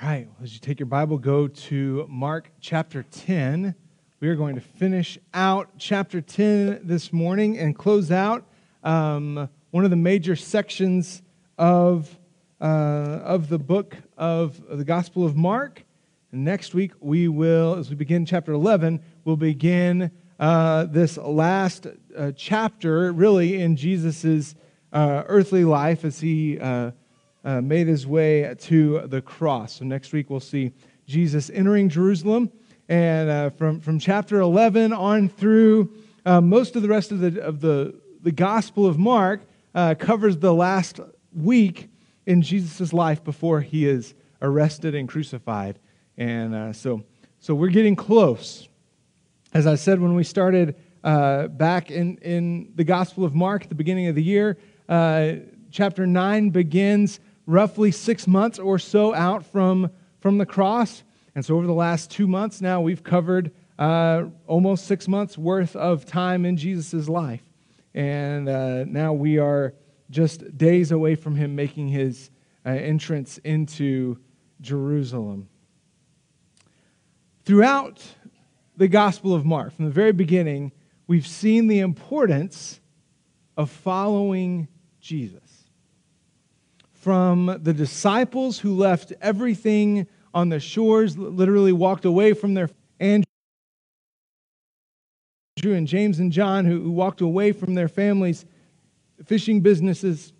All 0.00 0.08
right, 0.08 0.28
well, 0.28 0.44
as 0.44 0.54
you 0.54 0.60
take 0.60 0.78
your 0.78 0.86
Bible, 0.86 1.18
go 1.18 1.48
to 1.48 2.06
Mark 2.08 2.52
chapter 2.60 3.02
10. 3.02 3.74
We 4.20 4.28
are 4.28 4.36
going 4.36 4.54
to 4.54 4.60
finish 4.60 5.18
out 5.34 5.70
chapter 5.76 6.20
10 6.20 6.82
this 6.84 7.12
morning 7.12 7.58
and 7.58 7.76
close 7.76 8.12
out 8.12 8.46
um, 8.84 9.48
one 9.72 9.82
of 9.82 9.90
the 9.90 9.96
major 9.96 10.36
sections 10.36 11.20
of, 11.58 12.16
uh, 12.60 12.64
of 12.64 13.48
the 13.48 13.58
book 13.58 13.96
of 14.16 14.62
the 14.70 14.84
Gospel 14.84 15.26
of 15.26 15.34
Mark. 15.34 15.82
And 16.30 16.44
next 16.44 16.74
week, 16.74 16.92
we 17.00 17.26
will, 17.26 17.74
as 17.74 17.90
we 17.90 17.96
begin 17.96 18.24
chapter 18.24 18.52
11, 18.52 19.02
we'll 19.24 19.36
begin 19.36 20.12
uh, 20.38 20.84
this 20.84 21.16
last 21.16 21.88
uh, 22.16 22.30
chapter, 22.36 23.10
really, 23.10 23.60
in 23.60 23.74
Jesus' 23.74 24.54
uh, 24.92 25.24
earthly 25.26 25.64
life 25.64 26.04
as 26.04 26.20
he 26.20 26.56
uh, 27.44 27.60
made 27.60 27.86
his 27.86 28.06
way 28.06 28.54
to 28.58 29.00
the 29.06 29.22
cross. 29.22 29.74
So 29.74 29.84
next 29.84 30.12
week 30.12 30.30
we'll 30.30 30.40
see 30.40 30.72
Jesus 31.06 31.50
entering 31.50 31.88
Jerusalem. 31.88 32.50
And 32.88 33.30
uh, 33.30 33.50
from, 33.50 33.80
from 33.80 33.98
chapter 33.98 34.40
11 34.40 34.92
on 34.92 35.28
through 35.28 35.92
uh, 36.24 36.40
most 36.40 36.76
of 36.76 36.82
the 36.82 36.88
rest 36.88 37.12
of 37.12 37.20
the, 37.20 37.42
of 37.42 37.60
the, 37.60 37.94
the 38.22 38.32
Gospel 38.32 38.86
of 38.86 38.98
Mark 38.98 39.42
uh, 39.74 39.94
covers 39.98 40.38
the 40.38 40.52
last 40.52 41.00
week 41.34 41.88
in 42.26 42.42
Jesus' 42.42 42.92
life 42.92 43.22
before 43.22 43.60
he 43.60 43.86
is 43.86 44.14
arrested 44.42 44.94
and 44.94 45.08
crucified. 45.08 45.78
And 46.16 46.54
uh, 46.54 46.72
so, 46.72 47.04
so 47.40 47.54
we're 47.54 47.68
getting 47.68 47.96
close. 47.96 48.68
As 49.52 49.66
I 49.66 49.76
said 49.76 50.00
when 50.00 50.14
we 50.14 50.24
started 50.24 50.76
uh, 51.04 51.48
back 51.48 51.90
in, 51.90 52.16
in 52.18 52.72
the 52.74 52.84
Gospel 52.84 53.24
of 53.24 53.34
Mark 53.34 53.62
at 53.64 53.68
the 53.68 53.74
beginning 53.74 54.08
of 54.08 54.14
the 54.14 54.22
year, 54.22 54.58
chapter 55.70 56.06
9 56.06 56.50
begins 56.50 57.20
roughly 57.48 57.90
six 57.90 58.26
months 58.26 58.58
or 58.58 58.78
so 58.78 59.14
out 59.14 59.44
from, 59.44 59.90
from 60.20 60.36
the 60.36 60.46
cross. 60.46 61.02
And 61.34 61.44
so, 61.44 61.56
over 61.56 61.66
the 61.66 61.72
last 61.72 62.10
two 62.10 62.28
months 62.28 62.60
now, 62.60 62.80
we've 62.80 63.02
covered 63.02 63.52
uh, 63.78 64.24
almost 64.46 64.86
six 64.86 65.08
months 65.08 65.38
worth 65.38 65.74
of 65.74 66.04
time 66.04 66.44
in 66.44 66.56
Jesus' 66.56 67.08
life. 67.08 67.42
And 67.94 68.48
uh, 68.48 68.84
now 68.84 69.14
we 69.14 69.38
are 69.38 69.74
just 70.10 70.56
days 70.56 70.92
away 70.92 71.14
from 71.14 71.36
him 71.36 71.54
making 71.54 71.88
his 71.88 72.30
uh, 72.66 72.70
entrance 72.70 73.38
into 73.38 74.18
Jerusalem. 74.60 75.48
Throughout 77.44 78.04
the 78.76 78.88
Gospel 78.88 79.34
of 79.34 79.46
Mark, 79.46 79.74
from 79.74 79.86
the 79.86 79.90
very 79.90 80.12
beginning, 80.12 80.72
we've 81.06 81.26
seen 81.26 81.66
the 81.66 81.78
importance 81.78 82.80
of 83.56 83.70
following 83.70 84.68
Jesus 85.00 85.47
from 87.08 87.58
the 87.62 87.72
disciples 87.72 88.58
who 88.58 88.76
left 88.76 89.14
everything 89.22 90.06
on 90.34 90.50
the 90.50 90.60
shores, 90.60 91.16
literally 91.16 91.72
walked 91.72 92.04
away 92.04 92.34
from 92.34 92.52
their 92.52 92.68
Andrew 93.00 93.24
and 95.64 95.88
James 95.88 96.18
and 96.18 96.30
John, 96.30 96.66
who, 96.66 96.82
who 96.82 96.90
walked 96.90 97.22
away 97.22 97.52
from 97.52 97.72
their 97.72 97.88
families, 97.88 98.44
fishing 99.24 99.62
businesses, 99.62 100.34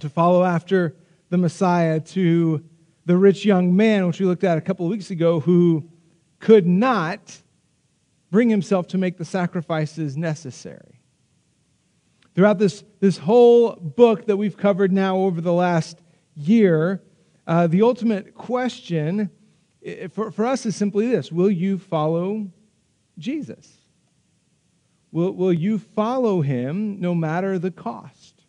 to 0.00 0.10
follow 0.10 0.44
after 0.44 0.94
the 1.30 1.38
Messiah, 1.38 2.00
to 2.00 2.62
the 3.06 3.16
rich 3.16 3.46
young 3.46 3.74
man, 3.74 4.06
which 4.06 4.20
we 4.20 4.26
looked 4.26 4.44
at 4.44 4.58
a 4.58 4.60
couple 4.60 4.84
of 4.84 4.90
weeks 4.90 5.10
ago, 5.10 5.40
who 5.40 5.88
could 6.38 6.66
not 6.66 7.40
bring 8.30 8.50
himself 8.50 8.88
to 8.88 8.98
make 8.98 9.16
the 9.16 9.24
sacrifices 9.24 10.18
necessary. 10.18 11.01
Throughout 12.34 12.58
this, 12.58 12.82
this 13.00 13.18
whole 13.18 13.76
book 13.76 14.26
that 14.26 14.36
we've 14.36 14.56
covered 14.56 14.92
now 14.92 15.18
over 15.18 15.40
the 15.40 15.52
last 15.52 15.98
year, 16.34 17.02
uh, 17.46 17.66
the 17.66 17.82
ultimate 17.82 18.34
question 18.34 19.30
for, 20.12 20.30
for 20.30 20.46
us 20.46 20.64
is 20.66 20.76
simply 20.76 21.08
this 21.08 21.32
Will 21.32 21.50
you 21.50 21.78
follow 21.78 22.50
Jesus? 23.18 23.78
Will, 25.10 25.32
will 25.32 25.52
you 25.52 25.78
follow 25.78 26.40
him 26.40 27.00
no 27.00 27.14
matter 27.14 27.58
the 27.58 27.70
cost? 27.70 28.42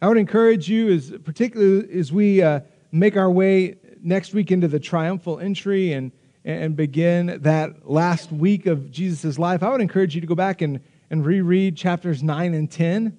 I 0.00 0.06
would 0.06 0.18
encourage 0.18 0.68
you, 0.68 0.92
as 0.92 1.12
particularly 1.24 1.98
as 1.98 2.12
we 2.12 2.40
uh, 2.40 2.60
make 2.92 3.16
our 3.16 3.30
way 3.30 3.76
next 4.00 4.32
week 4.32 4.52
into 4.52 4.68
the 4.68 4.78
triumphal 4.78 5.40
entry 5.40 5.92
and, 5.92 6.12
and 6.44 6.76
begin 6.76 7.38
that 7.42 7.90
last 7.90 8.30
week 8.30 8.66
of 8.66 8.92
Jesus' 8.92 9.40
life, 9.40 9.64
I 9.64 9.70
would 9.70 9.80
encourage 9.80 10.14
you 10.14 10.20
to 10.20 10.26
go 10.26 10.36
back 10.36 10.62
and 10.62 10.78
and 11.10 11.24
reread 11.24 11.76
chapters 11.76 12.22
9 12.22 12.54
and 12.54 12.70
10 12.70 13.18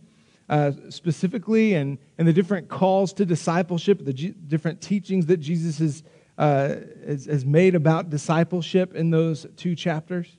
uh, 0.49 0.71
specifically 0.89 1.75
and, 1.75 1.97
and 2.17 2.27
the 2.27 2.33
different 2.33 2.67
calls 2.67 3.13
to 3.13 3.25
discipleship, 3.25 4.03
the 4.03 4.13
G- 4.13 4.33
different 4.47 4.81
teachings 4.81 5.27
that 5.27 5.37
Jesus 5.37 5.77
has, 5.77 6.03
uh, 6.37 6.75
has, 7.05 7.25
has, 7.25 7.45
made 7.45 7.75
about 7.75 8.09
discipleship 8.09 8.95
in 8.95 9.11
those 9.11 9.45
two 9.55 9.75
chapters. 9.75 10.37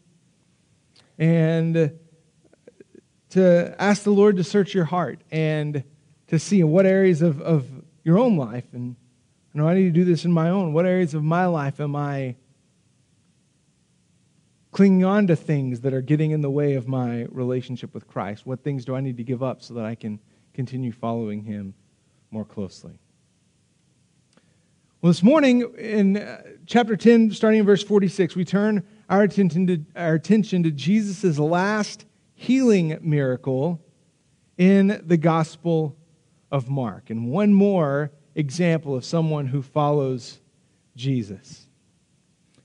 And 1.16 1.98
to 3.30 3.76
ask 3.78 4.02
the 4.02 4.10
Lord 4.10 4.36
to 4.38 4.44
search 4.44 4.74
your 4.74 4.86
heart 4.86 5.20
and 5.30 5.84
to 6.26 6.38
see 6.38 6.60
in 6.60 6.70
what 6.70 6.86
areas 6.86 7.22
of, 7.22 7.40
of 7.40 7.68
your 8.02 8.18
own 8.18 8.36
life, 8.36 8.66
and 8.72 8.96
I 9.54 9.58
know 9.58 9.68
I 9.68 9.74
need 9.74 9.84
to 9.84 9.90
do 9.90 10.04
this 10.04 10.24
in 10.24 10.32
my 10.32 10.50
own, 10.50 10.72
what 10.72 10.86
areas 10.86 11.14
of 11.14 11.22
my 11.22 11.46
life 11.46 11.80
am 11.80 11.94
I 11.94 12.36
clinging 14.72 15.04
on 15.04 15.26
to 15.26 15.36
things 15.36 15.80
that 15.80 15.92
are 15.92 16.00
getting 16.00 16.30
in 16.30 16.40
the 16.40 16.50
way 16.50 16.74
of 16.74 16.86
my 16.86 17.26
relationship 17.30 17.92
with 17.94 18.06
Christ? 18.06 18.46
What 18.46 18.62
things 18.62 18.84
do 18.84 18.94
I 18.94 19.00
need 19.00 19.16
to 19.16 19.24
give 19.24 19.42
up 19.42 19.62
so 19.62 19.74
that 19.74 19.84
I 19.84 19.94
can 19.94 20.20
continue 20.54 20.92
following 20.92 21.42
Him 21.42 21.74
more 22.30 22.44
closely? 22.44 22.98
Well, 25.02 25.10
this 25.10 25.22
morning 25.22 25.62
in 25.78 26.18
uh, 26.18 26.42
chapter 26.66 26.94
10, 26.94 27.30
starting 27.30 27.60
in 27.60 27.66
verse 27.66 27.82
46, 27.82 28.36
we 28.36 28.44
turn 28.44 28.86
our 29.08 29.22
attention 29.22 29.66
to, 29.66 29.84
our 29.96 30.14
attention 30.14 30.62
to 30.64 30.70
Jesus' 30.70 31.38
last 31.38 32.04
healing 32.34 32.98
miracle 33.00 33.80
in 34.58 35.02
the 35.06 35.16
Gospel 35.16 35.96
of 36.52 36.68
Mark. 36.68 37.08
And 37.08 37.30
one 37.30 37.54
more 37.54 38.10
example 38.34 38.94
of 38.94 39.04
someone 39.04 39.46
who 39.46 39.62
follows 39.62 40.40
Jesus. 40.96 41.66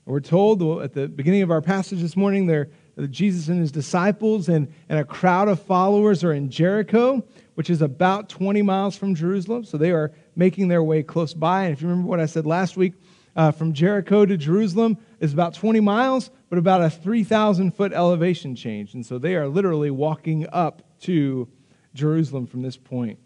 We're 0.05 0.19
told 0.19 0.61
at 0.83 0.93
the 0.93 1.07
beginning 1.07 1.41
of 1.41 1.49
our 1.49 1.61
passage 1.61 1.99
this 1.99 2.15
morning 2.15 2.45
there 2.45 2.69
Jesus 3.09 3.47
and 3.47 3.59
his 3.59 3.71
disciples 3.71 4.47
and, 4.47 4.71
and 4.87 4.99
a 4.99 5.03
crowd 5.03 5.47
of 5.47 5.59
followers 5.59 6.23
are 6.23 6.31
in 6.31 6.49
Jericho, 6.51 7.25
which 7.55 7.71
is 7.71 7.81
about 7.81 8.29
20 8.29 8.61
miles 8.61 8.95
from 8.95 9.15
Jerusalem. 9.15 9.63
So 9.63 9.77
they 9.77 9.91
are 9.91 10.13
making 10.35 10.67
their 10.67 10.83
way 10.83 11.01
close 11.01 11.33
by. 11.33 11.63
And 11.63 11.73
if 11.73 11.81
you 11.81 11.87
remember 11.87 12.07
what 12.07 12.19
I 12.19 12.27
said 12.27 12.45
last 12.45 12.77
week, 12.77 12.93
uh, 13.35 13.51
from 13.51 13.73
Jericho 13.73 14.25
to 14.25 14.37
Jerusalem 14.37 14.97
is 15.19 15.33
about 15.33 15.55
20 15.55 15.81
miles, 15.81 16.29
but 16.49 16.57
about 16.59 16.81
a 16.81 16.89
3,000 16.89 17.71
foot 17.71 17.91
elevation 17.91 18.55
change. 18.55 18.93
And 18.93 19.05
so 19.05 19.17
they 19.17 19.35
are 19.35 19.47
literally 19.47 19.91
walking 19.91 20.47
up 20.53 20.83
to 21.01 21.49
Jerusalem 21.93 22.45
from 22.45 22.61
this 22.61 22.77
point 22.77 23.19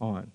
on. 0.00 0.30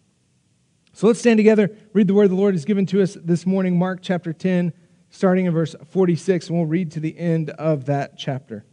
So 0.94 1.08
let's 1.08 1.20
stand 1.20 1.38
together, 1.38 1.72
read 1.94 2.08
the 2.08 2.14
word 2.14 2.30
the 2.30 2.36
Lord 2.36 2.54
has 2.54 2.66
given 2.66 2.86
to 2.88 3.02
us 3.02 3.18
this 3.20 3.46
morning, 3.46 3.80
Mark 3.80 4.00
chapter 4.02 4.32
10 4.32 4.74
starting 5.16 5.46
in 5.46 5.54
verse 5.54 5.76
46, 5.92 6.50
and 6.50 6.58
we'll 6.58 6.68
read 6.68 6.92
to 6.92 7.00
the 7.00 7.18
end 7.18 7.50
of 7.52 7.86
that 7.86 8.18
chapter. 8.18 8.66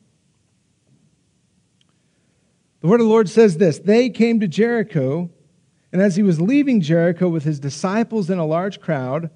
The 2.80 2.88
word 2.88 3.00
of 3.00 3.06
the 3.06 3.12
Lord 3.12 3.28
says 3.28 3.58
this 3.58 3.78
They 3.78 4.10
came 4.10 4.40
to 4.40 4.48
Jericho, 4.48 5.30
and 5.92 6.02
as 6.02 6.16
he 6.16 6.22
was 6.24 6.40
leaving 6.40 6.80
Jericho 6.80 7.28
with 7.28 7.44
his 7.44 7.60
disciples 7.60 8.28
and 8.28 8.40
a 8.40 8.44
large 8.44 8.80
crowd, 8.80 9.30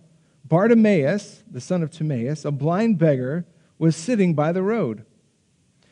Bartimaeus, 0.45 1.45
the 1.49 1.61
son 1.61 1.85
of 1.85 1.93
Timaeus, 1.93 2.45
a 2.45 2.51
blind 2.51 2.99
beggar, 2.99 3.47
was 3.79 3.95
sitting 3.95 4.35
by 4.35 4.51
the 4.51 4.63
road. 4.63 5.05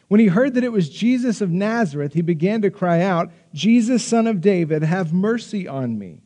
When 0.09 0.21
he 0.21 0.27
heard 0.27 0.55
that 0.55 0.65
it 0.65 0.73
was 0.73 0.89
Jesus 0.89 1.41
of 1.41 1.51
Nazareth, 1.51 2.15
he 2.15 2.23
began 2.23 2.61
to 2.63 2.71
cry 2.71 3.03
out, 3.03 3.31
Jesus, 3.53 4.05
son 4.05 4.27
of 4.27 4.41
David, 4.41 4.83
have 4.83 5.13
mercy 5.13 5.69
on 5.69 5.97
me. 5.97 6.23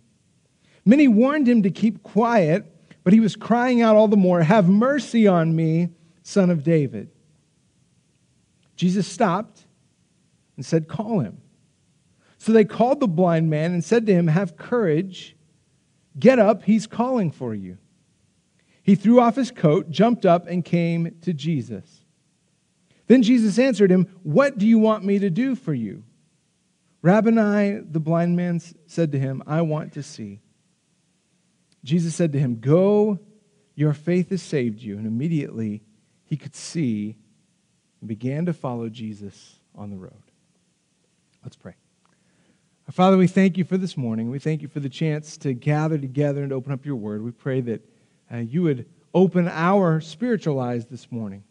Many 0.86 1.08
warned 1.08 1.46
him 1.46 1.62
to 1.62 1.70
keep 1.70 2.02
quiet 2.02 2.64
but 3.08 3.14
he 3.14 3.20
was 3.20 3.36
crying 3.36 3.80
out 3.80 3.96
all 3.96 4.06
the 4.06 4.18
more, 4.18 4.42
Have 4.42 4.68
mercy 4.68 5.26
on 5.26 5.56
me, 5.56 5.88
son 6.22 6.50
of 6.50 6.62
David. 6.62 7.08
Jesus 8.76 9.06
stopped 9.06 9.64
and 10.56 10.66
said, 10.66 10.88
Call 10.88 11.20
him. 11.20 11.40
So 12.36 12.52
they 12.52 12.66
called 12.66 13.00
the 13.00 13.08
blind 13.08 13.48
man 13.48 13.72
and 13.72 13.82
said 13.82 14.04
to 14.04 14.12
him, 14.12 14.26
Have 14.26 14.58
courage, 14.58 15.34
get 16.18 16.38
up, 16.38 16.64
he's 16.64 16.86
calling 16.86 17.30
for 17.30 17.54
you. 17.54 17.78
He 18.82 18.94
threw 18.94 19.20
off 19.20 19.36
his 19.36 19.52
coat, 19.52 19.88
jumped 19.88 20.26
up, 20.26 20.46
and 20.46 20.62
came 20.62 21.16
to 21.22 21.32
Jesus. 21.32 22.04
Then 23.06 23.22
Jesus 23.22 23.58
answered 23.58 23.90
him, 23.90 24.06
What 24.22 24.58
do 24.58 24.66
you 24.66 24.78
want 24.78 25.02
me 25.02 25.18
to 25.20 25.30
do 25.30 25.54
for 25.54 25.72
you? 25.72 26.04
Rabboni, 27.00 27.80
the 27.90 28.00
blind 28.00 28.36
man 28.36 28.60
said 28.86 29.12
to 29.12 29.18
him, 29.18 29.42
I 29.46 29.62
want 29.62 29.94
to 29.94 30.02
see. 30.02 30.42
Jesus 31.84 32.14
said 32.14 32.32
to 32.32 32.38
him, 32.38 32.60
Go, 32.60 33.18
your 33.74 33.92
faith 33.92 34.30
has 34.30 34.42
saved 34.42 34.82
you. 34.82 34.98
And 34.98 35.06
immediately 35.06 35.82
he 36.24 36.36
could 36.36 36.54
see 36.54 37.16
and 38.00 38.08
began 38.08 38.46
to 38.46 38.52
follow 38.52 38.88
Jesus 38.88 39.58
on 39.74 39.90
the 39.90 39.96
road. 39.96 40.22
Let's 41.42 41.56
pray. 41.56 41.74
Father, 42.90 43.18
we 43.18 43.26
thank 43.26 43.58
you 43.58 43.64
for 43.64 43.76
this 43.76 43.96
morning. 43.96 44.30
We 44.30 44.38
thank 44.38 44.62
you 44.62 44.68
for 44.68 44.80
the 44.80 44.88
chance 44.88 45.36
to 45.38 45.52
gather 45.52 45.98
together 45.98 46.42
and 46.42 46.52
open 46.52 46.72
up 46.72 46.86
your 46.86 46.96
word. 46.96 47.22
We 47.22 47.32
pray 47.32 47.60
that 47.60 47.88
uh, 48.32 48.38
you 48.38 48.62
would 48.62 48.86
open 49.12 49.46
our 49.46 50.00
spiritual 50.00 50.58
eyes 50.58 50.86
this 50.86 51.12
morning 51.12 51.44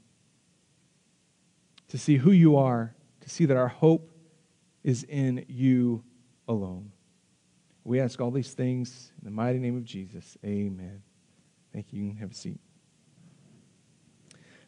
to 1.90 1.98
see 1.98 2.18
who 2.18 2.32
you 2.32 2.58
are, 2.58 2.96
to 3.22 3.30
see 3.30 3.46
that 3.46 3.56
our 3.56 3.68
hope 3.68 4.12
is 4.84 5.04
in 5.04 5.46
you 5.48 6.04
alone. 6.48 6.92
We 7.88 8.02
ask 8.02 8.20
all 8.20 8.32
these 8.32 8.52
things 8.52 9.14
in 9.18 9.24
the 9.24 9.32
mighty 9.32 9.60
name 9.60 9.78
of 9.78 9.86
Jesus. 9.86 10.38
Amen. 10.44 11.02
Thank 11.72 11.94
you. 11.94 12.18
Have 12.20 12.32
a 12.32 12.34
seat. 12.34 12.60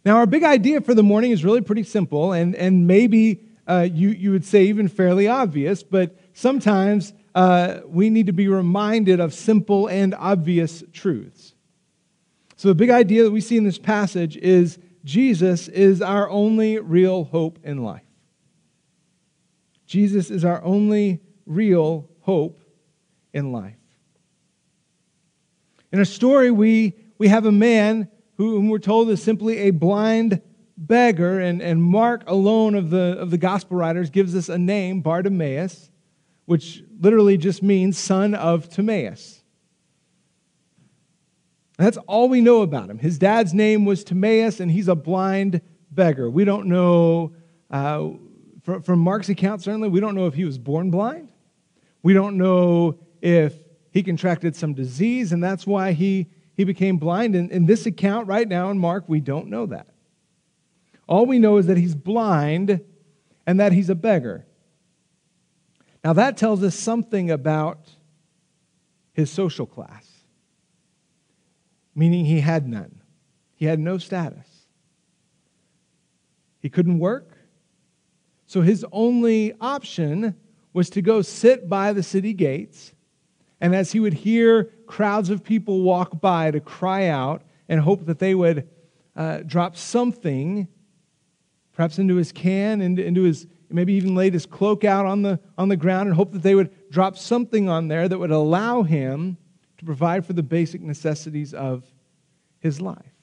Now, 0.06 0.16
our 0.16 0.26
big 0.26 0.46
idea 0.46 0.80
for 0.80 0.94
the 0.94 1.04
morning 1.04 1.32
is 1.32 1.44
really 1.44 1.60
pretty 1.60 1.84
simple, 1.84 2.32
and, 2.32 2.56
and 2.56 2.88
maybe 2.88 3.44
uh, 3.68 3.86
you, 3.92 4.08
you 4.08 4.32
would 4.32 4.46
say 4.46 4.68
even 4.68 4.88
fairly 4.88 5.28
obvious, 5.28 5.84
but 5.84 6.18
sometimes 6.34 7.12
uh, 7.36 7.82
we 7.88 8.10
need 8.10 8.28
to 8.28 8.32
be 8.32 8.48
reminded 8.48 9.20
of 9.20 9.34
simple 9.34 9.88
and 9.88 10.16
obvious 10.16 10.82
truths. 10.94 11.56
So, 12.56 12.70
the 12.70 12.76
big 12.76 12.90
idea 12.90 13.24
that 13.24 13.32
we 13.32 13.42
see 13.42 13.58
in 13.58 13.66
this 13.66 13.78
passage 13.78 14.38
is 14.38 14.80
Jesus 15.04 15.68
is 15.68 16.02
our 16.02 16.30
only 16.30 16.80
real 16.80 17.26
hope 17.26 17.60
in 17.66 17.84
life. 17.84 18.08
Jesus 19.86 20.32
is 20.32 20.46
our 20.46 20.64
only 20.64 21.20
real 21.46 22.08
hope 22.22 22.59
in 23.34 23.52
life. 23.52 23.76
In 25.92 26.00
a 26.00 26.06
story, 26.06 26.52
we, 26.52 26.94
we 27.18 27.28
have 27.28 27.46
a 27.46 27.52
man 27.52 28.10
whom 28.38 28.70
we're 28.70 28.80
told 28.80 29.10
is 29.10 29.22
simply 29.22 29.58
a 29.60 29.72
blind 29.72 30.42
beggar, 30.78 31.40
and, 31.40 31.62
and 31.62 31.84
Mark 31.84 32.24
alone 32.28 32.76
of 32.76 32.90
the, 32.90 33.18
of 33.20 33.32
the 33.32 33.38
gospel 33.38 33.78
writers 33.78 34.10
gives 34.10 34.36
us 34.36 34.50
a 34.50 34.58
name, 34.58 35.02
Bartimaeus, 35.02 35.90
which 36.46 36.84
literally 37.00 37.38
just 37.38 37.62
means 37.62 37.98
son 37.98 38.34
of 38.34 38.70
Timaeus. 38.70 39.44
That's 41.78 41.98
all 42.08 42.30
we 42.30 42.42
know 42.42 42.62
about 42.62 42.90
him. 42.90 42.98
His 42.98 43.18
dad's 43.18 43.54
name 43.54 43.86
was 43.86 44.04
Timaeus, 44.04 44.60
and 44.60 44.72
he's 44.72 44.88
a 44.88 44.96
blind 44.96 45.62
beggar. 45.92 46.30
We 46.30 46.46
don't 46.46 46.68
know, 46.68 47.34
uh, 47.72 48.10
from, 48.64 48.82
from 48.84 49.00
Mark's 49.00 49.30
account, 49.30 49.62
certainly, 49.64 49.90
we 49.90 50.00
don't 50.00 50.16
know 50.16 50.28
if 50.28 50.34
he 50.34 50.46
was 50.46 50.58
born 50.58 50.92
blind. 50.92 51.30
We 52.04 52.14
don't 52.14 52.38
know 52.38 53.00
if 53.22 53.54
he 53.92 54.04
contracted 54.04 54.56
some 54.56 54.74
disease, 54.74 55.32
and 55.32 55.44
that's 55.44 55.66
why 55.66 55.94
he, 55.94 56.28
he 56.56 56.64
became 56.64 56.98
blind. 56.98 57.36
In, 57.36 57.50
in 57.50 57.66
this 57.66 57.86
account 57.86 58.28
right 58.28 58.48
now 58.48 58.70
in 58.70 58.78
Mark, 58.78 59.06
we 59.08 59.20
don't 59.20 59.48
know 59.48 59.66
that. 59.68 59.88
All 61.08 61.26
we 61.26 61.40
know 61.40 61.58
is 61.58 61.68
that 61.68 61.78
he's 61.78 61.96
blind 61.96 62.82
and 63.48 63.60
that 63.60 63.72
he's 63.72 63.90
a 63.90 63.96
beggar. 63.96 64.46
Now, 66.04 66.14
that 66.14 66.38
tells 66.38 66.64
us 66.64 66.76
something 66.76 67.32
about 67.32 67.90
his 69.14 69.30
social 69.32 69.66
class 69.66 70.20
meaning 72.00 72.24
he 72.24 72.40
had 72.40 72.66
none. 72.66 73.02
He 73.56 73.66
had 73.66 73.78
no 73.78 73.98
status. 73.98 74.48
He 76.62 76.70
couldn't 76.70 76.98
work. 76.98 77.38
So 78.46 78.62
his 78.62 78.86
only 78.94 79.54
option 79.60 80.36
was 80.72 80.90
to 80.92 81.02
go 81.02 81.22
sit 81.22 81.68
by 81.68 81.92
the 81.92 82.02
city 82.02 82.34
gates. 82.34 82.94
And 83.62 83.76
as 83.76 83.92
he 83.92 84.00
would 84.00 84.14
hear 84.14 84.66
crowds 84.88 85.30
of 85.30 85.44
people 85.44 85.82
walk 85.82 86.22
by, 86.22 86.52
to 86.52 86.60
cry 86.60 87.08
out 87.08 87.44
and 87.68 87.82
hope 87.82 88.06
that 88.06 88.20
they 88.20 88.34
would 88.34 88.68
uh, 89.16 89.40
drop 89.46 89.76
something, 89.76 90.68
perhaps 91.74 92.00
into 92.00 92.16
his 92.16 92.32
can, 92.32 92.82
into, 92.82 93.04
into 93.04 93.24
his, 93.24 93.48
maybe 93.70 93.94
even 93.94 94.16
laid 94.16 94.34
his 94.34 94.46
cloak 94.46 94.84
out 94.84 95.06
on 95.06 95.22
the, 95.22 95.40
on 95.58 95.68
the 95.68 95.76
ground 95.76 96.08
and 96.08 96.16
hope 96.16 96.32
that 96.32 96.42
they 96.42 96.56
would 96.56 96.72
drop 96.90 97.18
something 97.18 97.68
on 97.68 97.88
there 97.88 98.08
that 98.08 98.18
would 98.18 98.32
allow 98.32 98.84
him 98.84 99.38
to 99.78 99.86
provide 99.86 100.26
for 100.26 100.34
the 100.34 100.44
basic 100.44 100.82
necessities 100.82 101.54
of 101.54 101.86
his 102.60 102.82
life. 102.82 103.14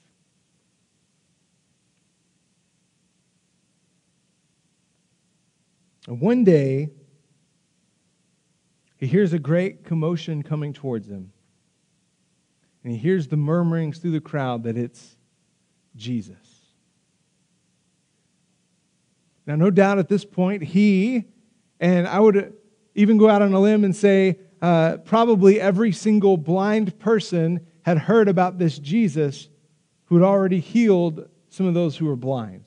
And 6.07 6.21
one 6.21 6.43
day, 6.43 6.89
he 8.97 9.07
hears 9.07 9.33
a 9.33 9.39
great 9.39 9.83
commotion 9.83 10.43
coming 10.43 10.73
towards 10.73 11.07
him. 11.07 11.31
And 12.83 12.91
he 12.91 12.97
hears 12.97 13.27
the 13.27 13.37
murmurings 13.37 13.99
through 13.99 14.11
the 14.11 14.21
crowd 14.21 14.63
that 14.63 14.77
it's 14.77 15.15
Jesus. 15.95 16.37
Now, 19.45 19.55
no 19.55 19.69
doubt 19.69 19.99
at 19.99 20.09
this 20.09 20.25
point, 20.25 20.63
he, 20.63 21.25
and 21.79 22.07
I 22.07 22.19
would 22.19 22.53
even 22.95 23.17
go 23.17 23.29
out 23.29 23.41
on 23.41 23.53
a 23.53 23.59
limb 23.59 23.83
and 23.83 23.95
say, 23.95 24.39
uh, 24.61 24.97
probably 24.97 25.61
every 25.61 25.91
single 25.91 26.35
blind 26.35 26.97
person 26.99 27.65
had 27.83 27.97
heard 27.97 28.27
about 28.27 28.57
this 28.57 28.79
Jesus 28.79 29.47
who 30.05 30.15
had 30.15 30.23
already 30.23 30.59
healed 30.59 31.29
some 31.49 31.65
of 31.65 31.73
those 31.73 31.95
who 31.95 32.05
were 32.05 32.15
blind. 32.15 32.65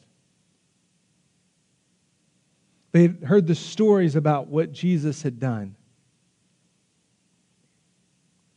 They 2.92 3.02
had 3.02 3.24
heard 3.24 3.46
the 3.46 3.54
stories 3.54 4.16
about 4.16 4.48
what 4.48 4.72
Jesus 4.72 5.22
had 5.22 5.38
done. 5.38 5.76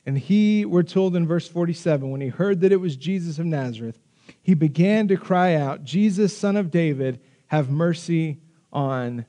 And 0.06 0.18
he, 0.18 0.66
we're 0.66 0.84
told 0.84 1.16
in 1.16 1.26
verse 1.26 1.48
47, 1.48 2.10
when 2.10 2.22
he 2.22 2.28
heard 2.28 2.62
that 2.62 2.72
it 2.72 2.82
was 2.82 2.96
Jesus 2.96 3.40
of 3.40 3.46
Nazareth, 3.46 4.00
he 4.42 4.54
began 4.54 5.08
to 5.08 5.18
cry 5.18 5.56
out, 5.56 5.84
Jesus, 5.84 6.38
son 6.38 6.58
of 6.58 6.72
David, 6.72 7.22
have 7.48 7.70
mercy 7.70 8.40
on 8.72 9.26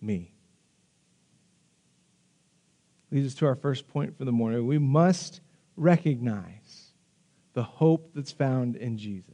me 0.00 0.32
leads 3.12 3.26
us 3.26 3.34
to 3.34 3.46
our 3.46 3.54
first 3.54 3.86
point 3.88 4.16
for 4.16 4.24
the 4.24 4.32
morning. 4.32 4.66
We 4.66 4.78
must 4.78 5.40
recognize 5.76 6.92
the 7.52 7.62
hope 7.62 8.10
that's 8.14 8.32
found 8.32 8.76
in 8.76 8.96
Jesus. 8.96 9.28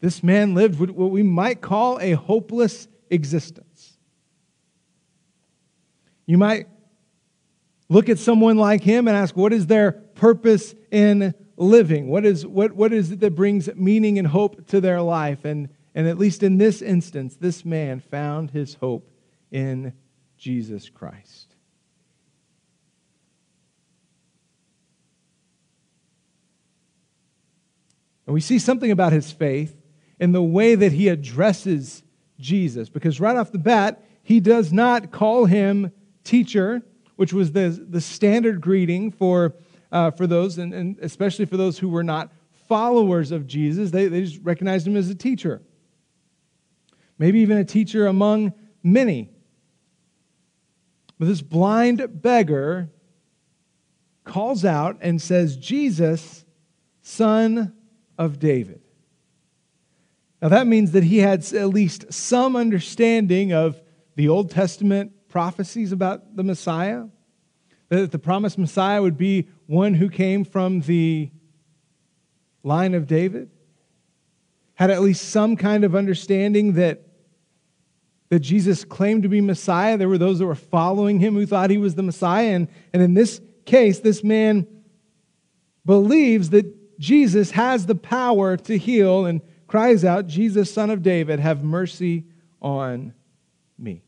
This 0.00 0.22
man 0.22 0.54
lived 0.54 0.78
what 0.78 1.10
we 1.10 1.22
might 1.22 1.62
call 1.62 1.98
a 2.00 2.12
hopeless 2.12 2.86
existence. 3.08 3.65
You 6.26 6.38
might 6.38 6.66
look 7.88 8.08
at 8.08 8.18
someone 8.18 8.56
like 8.56 8.82
him 8.82 9.08
and 9.08 9.16
ask, 9.16 9.36
what 9.36 9.52
is 9.52 9.66
their 9.66 9.92
purpose 9.92 10.74
in 10.90 11.34
living? 11.56 12.08
What 12.08 12.26
is, 12.26 12.44
what, 12.44 12.72
what 12.72 12.92
is 12.92 13.12
it 13.12 13.20
that 13.20 13.34
brings 13.34 13.72
meaning 13.74 14.18
and 14.18 14.26
hope 14.28 14.66
to 14.68 14.80
their 14.80 15.00
life? 15.00 15.44
And 15.44 15.68
and 15.96 16.06
at 16.06 16.18
least 16.18 16.42
in 16.42 16.58
this 16.58 16.82
instance, 16.82 17.36
this 17.36 17.64
man 17.64 18.00
found 18.00 18.50
his 18.50 18.74
hope 18.74 19.10
in 19.50 19.94
Jesus 20.36 20.90
Christ. 20.90 21.54
And 28.26 28.34
we 28.34 28.42
see 28.42 28.58
something 28.58 28.90
about 28.90 29.14
his 29.14 29.32
faith 29.32 29.74
in 30.20 30.32
the 30.32 30.42
way 30.42 30.74
that 30.74 30.92
he 30.92 31.08
addresses 31.08 32.02
Jesus, 32.38 32.90
because 32.90 33.18
right 33.18 33.36
off 33.36 33.50
the 33.50 33.56
bat, 33.56 34.04
he 34.22 34.38
does 34.38 34.74
not 34.74 35.10
call 35.10 35.46
him 35.46 35.92
teacher, 36.26 36.82
which 37.16 37.32
was 37.32 37.52
the, 37.52 37.68
the 37.88 38.00
standard 38.00 38.60
greeting 38.60 39.10
for, 39.10 39.54
uh, 39.90 40.10
for 40.10 40.26
those, 40.26 40.58
and, 40.58 40.74
and 40.74 40.98
especially 41.00 41.46
for 41.46 41.56
those 41.56 41.78
who 41.78 41.88
were 41.88 42.04
not 42.04 42.32
followers 42.68 43.30
of 43.30 43.46
Jesus. 43.46 43.90
They, 43.90 44.08
they 44.08 44.22
just 44.22 44.40
recognized 44.42 44.86
him 44.86 44.96
as 44.96 45.08
a 45.08 45.14
teacher 45.14 45.62
maybe 47.18 47.40
even 47.40 47.58
a 47.58 47.64
teacher 47.64 48.06
among 48.06 48.52
many. 48.82 49.30
But 51.18 51.28
this 51.28 51.42
blind 51.42 52.22
beggar 52.22 52.90
calls 54.24 54.64
out 54.64 54.98
and 55.00 55.20
says, 55.20 55.56
Jesus, 55.56 56.44
son 57.02 57.74
of 58.18 58.38
David. 58.38 58.82
Now 60.42 60.48
that 60.48 60.66
means 60.66 60.92
that 60.92 61.04
he 61.04 61.18
had 61.18 61.52
at 61.54 61.68
least 61.68 62.12
some 62.12 62.56
understanding 62.56 63.52
of 63.52 63.80
the 64.16 64.28
Old 64.28 64.50
Testament 64.50 65.12
prophecies 65.36 65.92
about 65.92 66.34
the 66.34 66.42
Messiah, 66.42 67.04
that 67.90 68.10
the 68.10 68.18
promised 68.18 68.56
Messiah 68.56 69.02
would 69.02 69.18
be 69.18 69.50
one 69.66 69.92
who 69.92 70.08
came 70.08 70.46
from 70.46 70.80
the 70.80 71.30
line 72.62 72.94
of 72.94 73.06
David, 73.06 73.50
had 74.76 74.90
at 74.90 75.02
least 75.02 75.28
some 75.28 75.54
kind 75.54 75.84
of 75.84 75.94
understanding 75.94 76.72
that 76.72 77.02
that 78.30 78.40
Jesus 78.40 78.82
claimed 78.82 79.24
to 79.24 79.28
be 79.28 79.42
Messiah. 79.42 79.98
There 79.98 80.08
were 80.08 80.16
those 80.16 80.38
that 80.38 80.46
were 80.46 80.54
following 80.54 81.20
him 81.20 81.34
who 81.34 81.44
thought 81.44 81.68
he 81.68 81.76
was 81.76 81.96
the 81.96 82.02
Messiah. 82.02 82.54
And, 82.54 82.68
and 82.94 83.02
in 83.02 83.12
this 83.12 83.38
case, 83.66 84.00
this 84.00 84.24
man 84.24 84.66
believes 85.84 86.48
that 86.50 86.98
Jesus 86.98 87.50
has 87.50 87.84
the 87.84 87.94
power 87.94 88.56
to 88.56 88.78
heal 88.78 89.26
and 89.26 89.42
cries 89.66 90.02
out, 90.02 90.28
Jesus, 90.28 90.72
son 90.72 90.88
of 90.88 91.02
David, 91.02 91.40
have 91.40 91.62
mercy 91.62 92.24
on 92.62 93.12
me. 93.78 94.05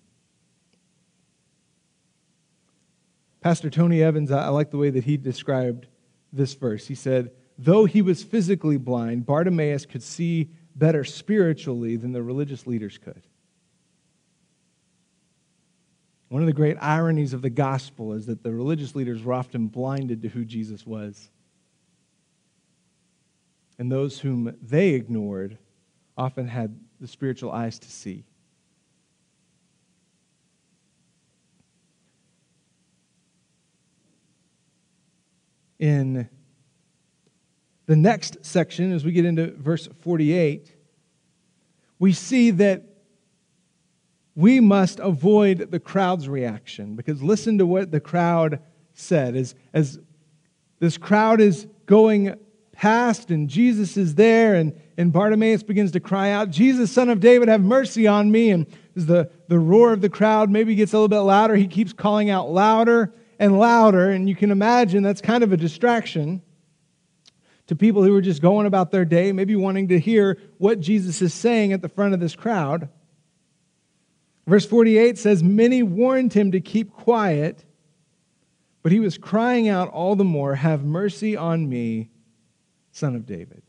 Pastor 3.49 3.71
Tony 3.71 4.03
Evans, 4.03 4.31
I 4.31 4.49
like 4.49 4.71
the 4.71 4.77
way 4.77 4.91
that 4.91 5.05
he 5.05 5.17
described 5.17 5.87
this 6.35 6.53
verse. 6.53 6.87
He 6.87 6.95
said, 6.95 7.31
Though 7.57 7.87
he 7.87 8.03
was 8.03 8.23
physically 8.23 8.77
blind, 8.77 9.25
Bartimaeus 9.25 9.87
could 9.87 10.03
see 10.03 10.51
better 10.77 11.03
spiritually 11.03 11.97
than 11.97 12.13
the 12.13 12.23
religious 12.23 12.67
leaders 12.67 12.99
could. 12.99 13.23
One 16.29 16.43
of 16.43 16.47
the 16.47 16.53
great 16.53 16.77
ironies 16.79 17.33
of 17.33 17.41
the 17.41 17.49
gospel 17.49 18.13
is 18.13 18.27
that 18.27 18.43
the 18.43 18.53
religious 18.53 18.95
leaders 18.95 19.23
were 19.23 19.33
often 19.33 19.69
blinded 19.69 20.21
to 20.21 20.29
who 20.29 20.45
Jesus 20.45 20.87
was. 20.87 21.31
And 23.79 23.91
those 23.91 24.19
whom 24.19 24.59
they 24.61 24.91
ignored 24.91 25.57
often 26.19 26.49
had 26.49 26.79
the 27.01 27.09
spiritual 27.09 27.51
eyes 27.51 27.79
to 27.79 27.91
see. 27.91 28.27
In 35.79 36.29
the 37.87 37.97
next 37.97 38.45
section, 38.45 38.93
as 38.93 39.05
we 39.05 39.13
get 39.13 39.25
into 39.25 39.53
verse 39.53 39.89
48, 40.01 40.75
we 41.99 42.13
see 42.13 42.51
that 42.51 42.85
we 44.35 44.61
must 44.61 45.01
avoid 45.01 45.71
the 45.71 45.81
crowd's 45.81 46.29
reaction. 46.29 46.95
Because 46.95 47.23
listen 47.23 47.59
to 47.59 47.67
what 47.67 47.91
the 47.91 48.01
crowd 48.01 48.61
said. 48.93 49.35
As, 49.37 49.55
as 49.73 49.99
this 50.81 50.99
crowd 50.99 51.41
is 51.41 51.67
going 51.87 52.35
past 52.71 53.31
and 53.31 53.49
Jesus 53.49 53.97
is 53.97 54.15
there 54.15 54.55
and, 54.55 54.81
and 54.97 55.13
Bartimaeus 55.13 55.63
begins 55.63 55.91
to 55.93 56.01
cry 56.01 56.31
out, 56.31 56.51
Jesus, 56.51 56.93
son 56.93 57.09
of 57.09 57.21
David, 57.21 57.49
have 57.49 57.63
mercy 57.63 58.07
on 58.07 58.31
me. 58.31 58.51
And 58.51 58.67
the, 58.95 59.31
the 59.49 59.59
roar 59.59 59.93
of 59.93 60.01
the 60.01 60.09
crowd 60.09 60.51
maybe 60.51 60.75
gets 60.75 60.93
a 60.93 60.97
little 60.97 61.09
bit 61.09 61.19
louder, 61.19 61.57
he 61.57 61.67
keeps 61.67 61.93
calling 61.93 62.31
out 62.31 62.51
louder 62.51 63.13
and 63.39 63.59
louder. 63.59 64.11
And 64.11 64.29
you 64.29 64.35
can 64.35 64.51
imagine 64.51 65.03
that's 65.03 65.21
kind 65.21 65.45
of 65.45 65.53
a 65.53 65.57
distraction 65.57 66.43
to 67.69 67.77
people 67.77 68.03
who 68.03 68.15
are 68.17 68.23
just 68.23 68.43
going 68.43 68.67
about 68.67 68.91
their 68.91 69.05
day, 69.05 69.31
maybe 69.33 69.55
wanting 69.55 69.89
to 69.89 70.01
hear 70.01 70.39
what 70.57 70.81
Jesus 70.81 71.21
is 71.23 71.35
saying 71.35 71.73
at 71.73 71.83
the 71.83 71.89
front 71.89 72.15
of 72.15 72.21
this 72.21 72.35
crowd. 72.35 72.89
Verse 74.47 74.65
48 74.65 75.19
says, 75.19 75.43
Many 75.43 75.83
warned 75.83 76.33
him 76.33 76.53
to 76.53 76.61
keep 76.61 76.93
quiet, 76.93 77.67
but 78.83 78.91
he 78.91 79.01
was 79.01 79.19
crying 79.19 79.69
out 79.69 79.91
all 79.91 80.17
the 80.17 80.25
more, 80.25 80.55
Have 80.55 80.83
mercy 80.83 81.37
on 81.37 81.69
me, 81.69 82.09
son 82.91 83.15
of 83.15 83.27
David. 83.27 83.63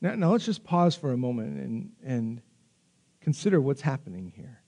Now, 0.00 0.14
now 0.14 0.30
let's 0.30 0.46
just 0.46 0.64
pause 0.64 0.94
for 0.94 1.12
a 1.12 1.16
moment 1.16 1.58
and, 1.58 1.92
and 2.04 2.42
consider 3.20 3.60
what's 3.60 3.82
happening 3.82 4.32
here. 4.34 4.59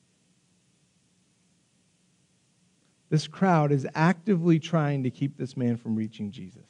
This 3.13 3.29
crowd 3.29 3.73
is 3.73 3.87
actively 3.95 4.59
trying 4.59 5.03
to 5.03 5.11
keep 5.11 5.37
this 5.37 5.55
man 5.55 5.77
from 5.77 5.95
reaching 5.95 6.31
Jesus. 6.31 6.65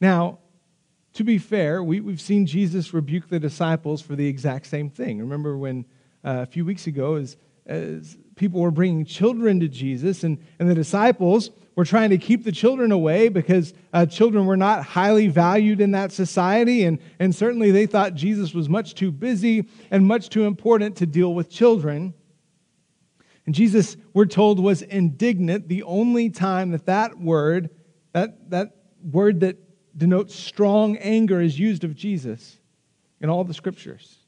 Now, 0.00 0.38
to 1.14 1.24
be 1.24 1.36
fair, 1.38 1.82
we, 1.82 1.98
we've 1.98 2.20
seen 2.20 2.46
Jesus 2.46 2.94
rebuke 2.94 3.28
the 3.28 3.40
disciples 3.40 4.02
for 4.02 4.14
the 4.14 4.28
exact 4.28 4.66
same 4.66 4.88
thing. 4.88 5.18
Remember 5.18 5.58
when 5.58 5.84
uh, 6.24 6.42
a 6.42 6.46
few 6.46 6.64
weeks 6.64 6.86
ago, 6.86 7.16
as, 7.16 7.36
as 7.66 8.16
people 8.34 8.60
were 8.60 8.70
bringing 8.70 9.04
children 9.04 9.60
to 9.60 9.68
Jesus, 9.68 10.24
and, 10.24 10.38
and 10.58 10.68
the 10.68 10.74
disciples 10.74 11.50
were 11.74 11.84
trying 11.84 12.10
to 12.10 12.18
keep 12.18 12.44
the 12.44 12.52
children 12.52 12.92
away 12.92 13.28
because 13.28 13.72
uh, 13.92 14.04
children 14.04 14.46
were 14.46 14.56
not 14.56 14.84
highly 14.84 15.28
valued 15.28 15.80
in 15.80 15.92
that 15.92 16.12
society, 16.12 16.84
and, 16.84 16.98
and 17.18 17.34
certainly 17.34 17.70
they 17.70 17.86
thought 17.86 18.14
Jesus 18.14 18.52
was 18.52 18.68
much 18.68 18.94
too 18.94 19.10
busy 19.10 19.68
and 19.90 20.06
much 20.06 20.28
too 20.28 20.44
important 20.44 20.96
to 20.96 21.06
deal 21.06 21.34
with 21.34 21.48
children. 21.48 22.14
And 23.46 23.54
Jesus, 23.54 23.96
we're 24.12 24.26
told, 24.26 24.60
was 24.60 24.82
indignant 24.82 25.68
the 25.68 25.82
only 25.84 26.30
time 26.30 26.70
that 26.72 26.86
that 26.86 27.18
word, 27.18 27.70
that, 28.12 28.50
that 28.50 28.76
word 29.02 29.40
that 29.40 29.56
denotes 29.96 30.34
strong 30.34 30.96
anger 30.98 31.40
is 31.40 31.58
used 31.58 31.84
of 31.84 31.94
Jesus 31.94 32.58
in 33.20 33.30
all 33.30 33.44
the 33.44 33.54
scriptures. 33.54 34.18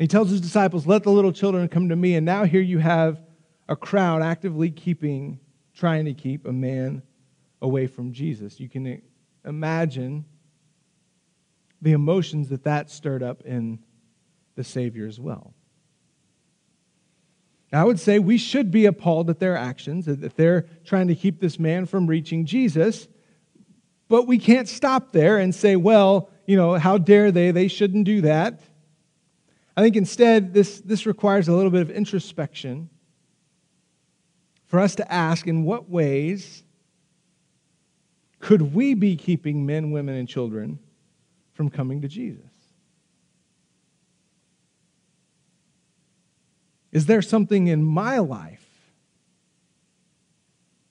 He 0.00 0.08
tells 0.08 0.30
his 0.30 0.40
disciples, 0.40 0.86
Let 0.86 1.02
the 1.02 1.10
little 1.10 1.30
children 1.30 1.68
come 1.68 1.90
to 1.90 1.96
me. 1.96 2.14
And 2.14 2.24
now 2.24 2.44
here 2.44 2.62
you 2.62 2.78
have 2.78 3.22
a 3.68 3.76
crowd 3.76 4.22
actively 4.22 4.70
keeping, 4.70 5.38
trying 5.74 6.06
to 6.06 6.14
keep 6.14 6.46
a 6.46 6.52
man 6.52 7.02
away 7.60 7.86
from 7.86 8.12
Jesus. 8.12 8.58
You 8.58 8.70
can 8.70 9.02
imagine 9.44 10.24
the 11.82 11.92
emotions 11.92 12.48
that 12.48 12.64
that 12.64 12.90
stirred 12.90 13.22
up 13.22 13.42
in 13.42 13.78
the 14.54 14.64
Savior 14.64 15.06
as 15.06 15.20
well. 15.20 15.52
I 17.70 17.84
would 17.84 18.00
say 18.00 18.18
we 18.18 18.38
should 18.38 18.70
be 18.70 18.86
appalled 18.86 19.28
at 19.28 19.38
their 19.38 19.56
actions, 19.56 20.06
that 20.06 20.34
they're 20.34 20.62
trying 20.84 21.08
to 21.08 21.14
keep 21.14 21.40
this 21.40 21.58
man 21.58 21.84
from 21.84 22.06
reaching 22.06 22.46
Jesus. 22.46 23.06
But 24.08 24.26
we 24.26 24.38
can't 24.38 24.66
stop 24.66 25.12
there 25.12 25.36
and 25.36 25.54
say, 25.54 25.76
well, 25.76 26.30
you 26.46 26.56
know, 26.56 26.74
how 26.74 26.96
dare 26.96 27.30
they? 27.30 27.50
They 27.50 27.68
shouldn't 27.68 28.04
do 28.04 28.22
that. 28.22 28.60
I 29.76 29.82
think 29.82 29.96
instead, 29.96 30.52
this, 30.52 30.80
this 30.80 31.06
requires 31.06 31.48
a 31.48 31.52
little 31.52 31.70
bit 31.70 31.82
of 31.82 31.90
introspection 31.90 32.90
for 34.66 34.78
us 34.80 34.94
to 34.96 35.12
ask 35.12 35.46
in 35.46 35.64
what 35.64 35.88
ways 35.88 36.62
could 38.40 38.74
we 38.74 38.94
be 38.94 39.16
keeping 39.16 39.66
men, 39.66 39.90
women, 39.90 40.16
and 40.16 40.28
children 40.28 40.78
from 41.52 41.68
coming 41.68 42.00
to 42.02 42.08
Jesus? 42.08 42.50
Is 46.92 47.06
there 47.06 47.22
something 47.22 47.68
in 47.68 47.84
my 47.84 48.18
life? 48.18 48.66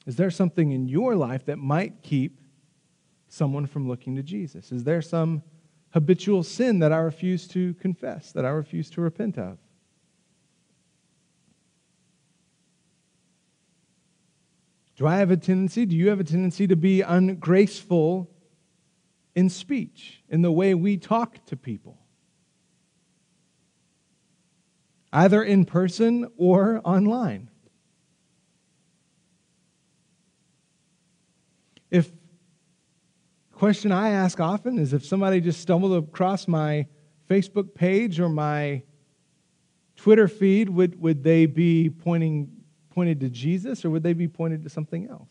Is 0.06 0.16
there 0.16 0.32
something 0.32 0.72
in 0.72 0.88
your 0.88 1.16
life 1.16 1.46
that 1.46 1.58
might 1.58 2.02
keep 2.02 2.40
someone 3.28 3.66
from 3.66 3.88
looking 3.88 4.16
to 4.16 4.24
Jesus? 4.24 4.72
Is 4.72 4.84
there 4.84 5.02
some 5.02 5.44
habitual 5.92 6.44
sin 6.44 6.80
that 6.80 6.92
I 6.92 6.98
refuse 6.98 7.48
to 7.50 7.74
confess, 7.76 8.32
that 8.34 8.46
I 8.46 8.50
refuse 8.50 8.90
to 8.92 9.02
repent 9.02 9.38
of? 9.38 9.58
Do 14.96 15.08
I 15.08 15.18
have 15.18 15.32
a 15.32 15.38
tendency, 15.38 15.86
do 15.86 15.96
you 15.96 16.10
have 16.10 16.20
a 16.20 16.26
tendency 16.26 16.68
to 16.68 16.76
be 16.76 17.02
ungraceful 17.02 18.30
in 19.36 19.50
speech, 19.50 20.24
in 20.28 20.42
the 20.42 20.52
way 20.52 20.74
we 20.74 20.98
talk 20.98 21.46
to 21.46 21.56
people? 21.56 22.00
either 25.12 25.44
in 25.44 25.66
person 25.66 26.28
or 26.38 26.82
online. 26.84 27.50
If 31.90 32.12
question 33.60 33.92
I 33.92 34.12
ask 34.12 34.40
often 34.40 34.80
is 34.80 34.94
if 34.94 35.04
somebody 35.04 35.42
just 35.42 35.60
stumbled 35.60 36.02
across 36.02 36.48
my 36.48 36.88
Facebook 37.30 37.76
page 37.76 38.18
or 38.18 38.30
my 38.30 38.84
Twitter 39.98 40.30
feed, 40.30 40.70
would, 40.70 41.00
would 41.02 41.26
they 41.26 41.46
be 41.46 41.90
pointing 41.90 42.50
pointed 42.90 43.20
to 43.20 43.30
Jesus 43.30 43.84
or 43.84 43.90
would 43.90 44.02
they 44.02 44.14
be 44.14 44.30
pointed 44.30 44.64
to 44.64 44.70
something 44.70 45.10
else? 45.10 45.28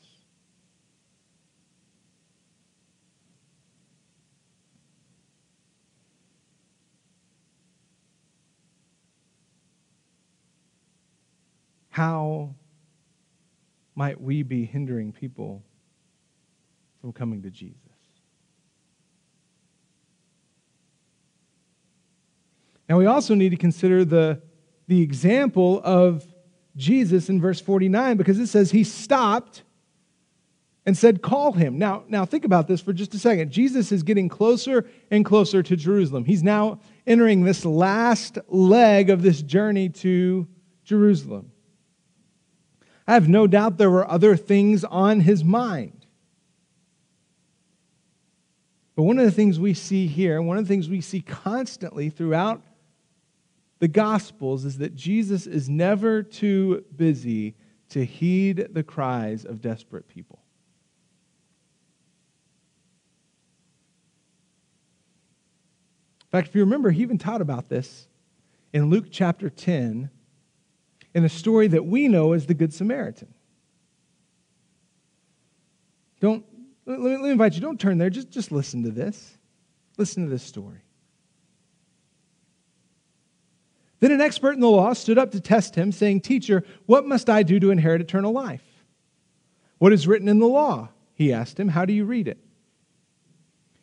How 11.89 12.55
might 13.95 14.21
we 14.21 14.43
be 14.43 14.67
hindering 14.67 15.13
people 15.13 15.65
from 17.01 17.15
coming 17.15 17.41
to 17.41 17.51
Jesus? 17.51 17.98
Now, 22.89 22.99
we 22.99 23.07
also 23.07 23.35
need 23.35 23.51
to 23.51 23.57
consider 23.57 24.05
the, 24.05 24.41
the 24.87 25.03
example 25.03 25.81
of 25.85 26.25
Jesus 26.77 27.29
in 27.29 27.41
verse 27.41 27.61
49 27.61 28.17
because 28.17 28.39
it 28.39 28.47
says 28.47 28.71
he 28.71 28.85
stopped 28.85 29.63
and 30.87 30.97
said, 30.97 31.21
Call 31.21 31.53
him. 31.53 31.77
Now, 31.77 32.05
now, 32.09 32.25
think 32.25 32.47
about 32.47 32.67
this 32.67 32.81
for 32.81 32.95
just 32.95 33.13
a 33.13 33.19
second. 33.19 33.51
Jesus 33.51 33.93
is 33.93 34.03
getting 34.03 34.29
closer 34.29 34.89
and 35.11 35.25
closer 35.25 35.63
to 35.63 35.77
Jerusalem. 35.77 36.25
He's 36.25 36.43
now 36.43 36.81
entering 37.07 37.45
this 37.45 37.65
last 37.67 38.39
leg 38.49 39.11
of 39.11 39.21
this 39.21 39.43
journey 39.43 39.91
to 39.91 40.49
Jerusalem. 40.85 41.53
I 43.07 43.15
have 43.15 43.29
no 43.29 43.47
doubt 43.47 43.77
there 43.77 43.91
were 43.91 44.09
other 44.09 44.37
things 44.37 44.85
on 44.85 45.21
his 45.21 45.45
mind. 45.45 46.07
But 48.97 49.03
one 49.03 49.19
of 49.19 49.25
the 49.25 49.31
things 49.31 49.61
we 49.61 49.75
see 49.75 50.07
here, 50.07 50.41
one 50.41 50.59
of 50.59 50.65
the 50.65 50.69
things 50.69 50.89
we 50.89 51.01
see 51.01 51.21
constantly 51.21 52.11
throughout 52.11 52.63
the 53.79 53.89
Gospels, 53.89 54.65
is 54.65 54.79
that 54.79 54.95
Jesus 54.95 55.47
is 55.47 55.69
never 55.69 56.23
too 56.23 56.85
busy 56.95 57.55
to 57.91 58.05
heed 58.05 58.69
the 58.73 58.83
cries 58.83 59.45
of 59.45 59.61
desperate 59.61 60.09
people. 60.09 60.41
In 66.23 66.31
fact, 66.31 66.49
if 66.49 66.55
you 66.55 66.61
remember, 66.61 66.91
he 66.91 67.03
even 67.03 67.17
taught 67.17 67.41
about 67.41 67.69
this 67.69 68.07
in 68.73 68.91
Luke 68.91 69.07
chapter 69.11 69.49
10 69.49 70.11
in 71.15 71.25
a 71.25 71.29
story 71.29 71.69
that 71.69 71.87
we 71.87 72.07
know 72.07 72.35
as 72.35 72.47
the 72.47 72.55
Good 72.55 72.75
Samaritan. 72.75 73.33
Don't 76.21 76.45
Let 76.85 77.01
me, 77.01 77.11
let 77.13 77.21
me 77.21 77.31
invite 77.31 77.55
you, 77.55 77.61
don't 77.61 77.81
turn 77.81 77.97
there, 77.97 78.11
just, 78.11 78.31
just 78.31 78.53
listen 78.53 78.83
to 78.83 78.91
this. 78.91 79.39
Listen 79.97 80.25
to 80.25 80.31
this 80.31 80.43
story. 80.43 80.81
Then 84.01 84.13
an 84.13 84.21
expert 84.21 84.53
in 84.53 84.61
the 84.61 84.71
law 84.71 84.93
stood 84.93 85.19
up 85.19 85.33
to 85.33 85.41
test 85.41 85.75
him, 85.75 85.91
saying, 85.91 86.21
Teacher, 86.21 86.65
what 86.87 87.07
must 87.07 87.29
I 87.29 87.43
do 87.43 87.59
to 87.59 87.71
inherit 87.71 88.01
eternal 88.01 88.33
life? 88.33 88.63
What 89.79 89.93
is 89.93 90.07
written 90.07 90.29
in 90.29 90.39
the 90.39 90.47
law? 90.47 90.91
He 91.15 91.33
asked 91.33 91.59
him, 91.59 91.69
How 91.69 91.85
do 91.85 91.93
you 91.93 92.05
read 92.05 92.29
it? 92.29 92.39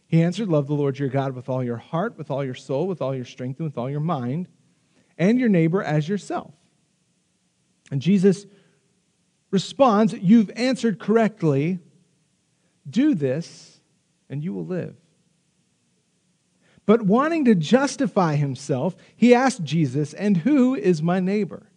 He 0.07 0.21
answered, 0.21 0.47
Love 0.47 0.67
the 0.67 0.73
Lord 0.73 0.97
your 0.97 1.09
God 1.09 1.35
with 1.35 1.49
all 1.49 1.63
your 1.63 1.77
heart, 1.77 2.17
with 2.17 2.31
all 2.31 2.45
your 2.45 2.53
soul, 2.53 2.87
with 2.87 3.01
all 3.01 3.13
your 3.13 3.25
strength, 3.25 3.59
and 3.59 3.67
with 3.67 3.77
all 3.77 3.89
your 3.89 3.99
mind, 3.99 4.47
and 5.17 5.39
your 5.39 5.49
neighbor 5.49 5.83
as 5.83 6.07
yourself. 6.07 6.53
And 7.91 8.01
Jesus 8.01 8.45
responds, 9.51 10.13
You've 10.13 10.51
answered 10.55 10.99
correctly. 10.99 11.79
Do 12.89 13.15
this, 13.15 13.81
and 14.29 14.43
you 14.43 14.53
will 14.53 14.65
live. 14.65 14.95
But 16.85 17.01
wanting 17.01 17.45
to 17.45 17.55
justify 17.55 18.35
himself, 18.35 18.95
he 19.15 19.33
asked 19.33 19.63
Jesus, 19.63 20.13
And 20.13 20.37
who 20.37 20.75
is 20.75 21.01
my 21.01 21.19
neighbor? 21.19 21.71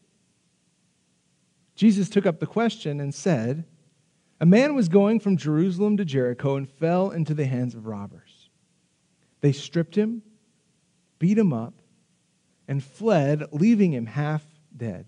Jesus 1.74 2.08
took 2.08 2.26
up 2.26 2.40
the 2.40 2.46
question 2.46 3.00
and 3.00 3.14
said, 3.14 3.64
A 4.40 4.46
man 4.46 4.74
was 4.74 4.88
going 4.88 5.20
from 5.20 5.36
Jerusalem 5.36 5.96
to 5.96 6.04
Jericho 6.04 6.56
and 6.56 6.68
fell 6.68 7.10
into 7.10 7.34
the 7.34 7.46
hands 7.46 7.74
of 7.74 7.86
robbers. 7.86 8.50
They 9.40 9.52
stripped 9.52 9.94
him, 9.94 10.22
beat 11.18 11.38
him 11.38 11.52
up, 11.52 11.74
and 12.66 12.82
fled, 12.84 13.44
leaving 13.52 13.92
him 13.94 14.06
half 14.06 14.44
dead. 14.76 15.06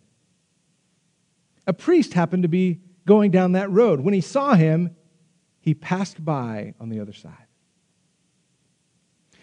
A 1.66 1.72
priest 1.72 2.14
happened 2.14 2.44
to 2.44 2.48
be 2.48 2.80
going 3.06 3.30
down 3.30 3.52
that 3.52 3.70
road. 3.70 4.00
When 4.00 4.14
he 4.14 4.20
saw 4.20 4.54
him, 4.54 4.96
he 5.60 5.74
passed 5.74 6.24
by 6.24 6.74
on 6.80 6.88
the 6.88 7.00
other 7.00 7.12
side. 7.12 7.49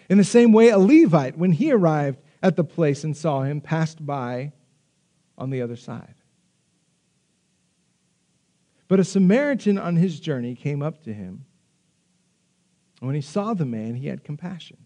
In 0.09 0.17
the 0.17 0.23
same 0.23 0.53
way, 0.53 0.69
a 0.69 0.77
Levite, 0.77 1.37
when 1.37 1.51
he 1.51 1.71
arrived 1.71 2.19
at 2.41 2.55
the 2.55 2.63
place 2.63 3.03
and 3.03 3.15
saw 3.15 3.41
him, 3.41 3.61
passed 3.61 4.05
by 4.05 4.53
on 5.37 5.49
the 5.49 5.61
other 5.61 5.75
side. 5.75 6.15
But 8.87 8.99
a 8.99 9.03
Samaritan 9.03 9.77
on 9.77 9.97
his 9.97 10.19
journey 10.19 10.55
came 10.55 10.81
up 10.81 11.03
to 11.03 11.13
him. 11.13 11.45
And 12.99 13.07
when 13.07 13.15
he 13.15 13.21
saw 13.21 13.53
the 13.53 13.65
man, 13.65 13.95
he 13.95 14.07
had 14.07 14.23
compassion. 14.23 14.77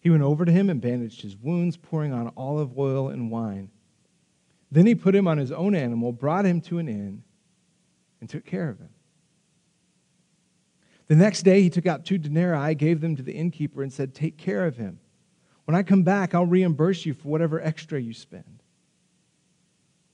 He 0.00 0.10
went 0.10 0.22
over 0.22 0.44
to 0.44 0.52
him 0.52 0.70
and 0.70 0.80
bandaged 0.80 1.22
his 1.22 1.36
wounds, 1.36 1.76
pouring 1.76 2.12
on 2.12 2.32
olive 2.36 2.78
oil 2.78 3.08
and 3.08 3.30
wine. 3.30 3.70
Then 4.70 4.86
he 4.86 4.94
put 4.94 5.14
him 5.14 5.28
on 5.28 5.38
his 5.38 5.52
own 5.52 5.74
animal, 5.74 6.12
brought 6.12 6.46
him 6.46 6.60
to 6.62 6.78
an 6.78 6.88
inn, 6.88 7.24
and 8.20 8.28
took 8.28 8.44
care 8.44 8.68
of 8.68 8.78
him. 8.78 8.90
The 11.08 11.16
next 11.16 11.42
day, 11.42 11.62
he 11.62 11.70
took 11.70 11.86
out 11.86 12.04
two 12.04 12.18
denarii, 12.18 12.74
gave 12.74 13.00
them 13.00 13.16
to 13.16 13.22
the 13.22 13.32
innkeeper, 13.32 13.82
and 13.82 13.92
said, 13.92 14.14
Take 14.14 14.36
care 14.36 14.66
of 14.66 14.76
him. 14.76 15.00
When 15.64 15.74
I 15.74 15.82
come 15.82 16.02
back, 16.02 16.34
I'll 16.34 16.46
reimburse 16.46 17.04
you 17.04 17.14
for 17.14 17.28
whatever 17.28 17.60
extra 17.60 18.00
you 18.00 18.12
spend. 18.12 18.62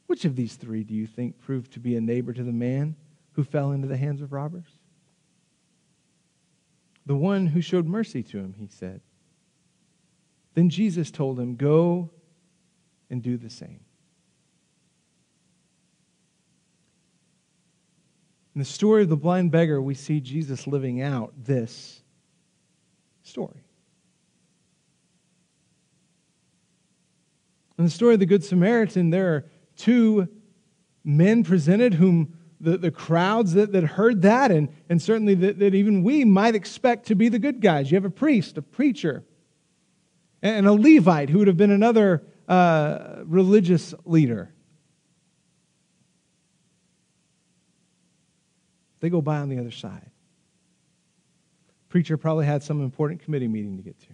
Which 0.07 0.25
of 0.25 0.37
these 0.37 0.55
three 0.55 0.85
do 0.85 0.95
you 0.95 1.07
think 1.07 1.39
proved 1.41 1.73
to 1.73 1.81
be 1.81 1.97
a 1.97 2.01
neighbor 2.01 2.33
to 2.33 2.43
the 2.43 2.53
man 2.53 2.95
who 3.33 3.43
fell 3.43 3.73
into 3.73 3.89
the 3.89 3.97
hands 3.97 4.23
of 4.23 4.33
robbers? 4.33 4.69
The 7.07 7.17
one 7.17 7.49
who 7.49 7.61
showed 7.61 7.87
mercy 7.87 8.23
to 8.23 8.39
him, 8.39 8.55
he 8.59 8.69
said. 8.69 9.01
Then 10.55 10.71
Jesus 10.71 11.11
told 11.11 11.39
him, 11.39 11.57
Go 11.57 12.11
and 13.11 13.23
do 13.23 13.37
the 13.37 13.51
same. 13.51 13.81
In 18.55 18.61
the 18.61 18.65
story 18.65 19.03
of 19.03 19.09
the 19.09 19.17
blind 19.17 19.51
beggar, 19.51 19.83
we 19.83 19.95
see 19.95 20.21
Jesus 20.21 20.67
living 20.67 21.03
out 21.03 21.33
this 21.37 22.03
story. 23.23 23.65
In 27.77 27.85
the 27.85 27.91
story 27.91 28.15
of 28.15 28.21
the 28.21 28.27
Good 28.27 28.45
Samaritan, 28.45 29.11
there 29.11 29.35
are 29.35 29.47
two 29.77 30.29
men 31.03 31.43
presented 31.43 31.95
whom 31.95 32.39
the, 32.61 32.79
the 32.79 32.93
crowds 32.93 33.55
that, 33.55 33.73
that 33.73 33.83
heard 33.83 34.23
that, 34.23 34.53
and, 34.53 34.69
and 34.89 35.03
certainly 35.03 35.35
that, 35.35 35.59
that 35.59 35.75
even 35.75 36.05
we 36.05 36.25
might 36.25 36.55
expect 36.55 37.07
to 37.09 37.17
be 37.17 37.29
the 37.29 37.41
good 37.41 37.61
guys. 37.61 37.91
You 37.91 37.97
have 37.97 38.05
a 38.05 38.11
priest, 38.11 38.57
a 38.57 38.63
preacher, 38.63 39.25
and 40.41 40.67
a 40.67 40.73
Levite 40.73 41.29
who 41.29 41.39
would 41.39 41.49
have 41.49 41.57
been 41.57 41.73
another 41.73 42.23
uh, 42.47 43.23
religious 43.25 43.93
leader. 44.05 44.54
They 49.05 49.11
go 49.11 49.21
by 49.21 49.37
on 49.37 49.51
the 49.51 49.59
other 49.59 49.71
side. 49.71 50.11
Preacher 51.91 52.17
probably 52.17 52.47
had 52.47 52.63
some 52.63 52.81
important 52.81 53.21
committee 53.21 53.49
meeting 53.49 53.77
to 53.77 53.83
get 53.83 54.01
to. 54.01 54.07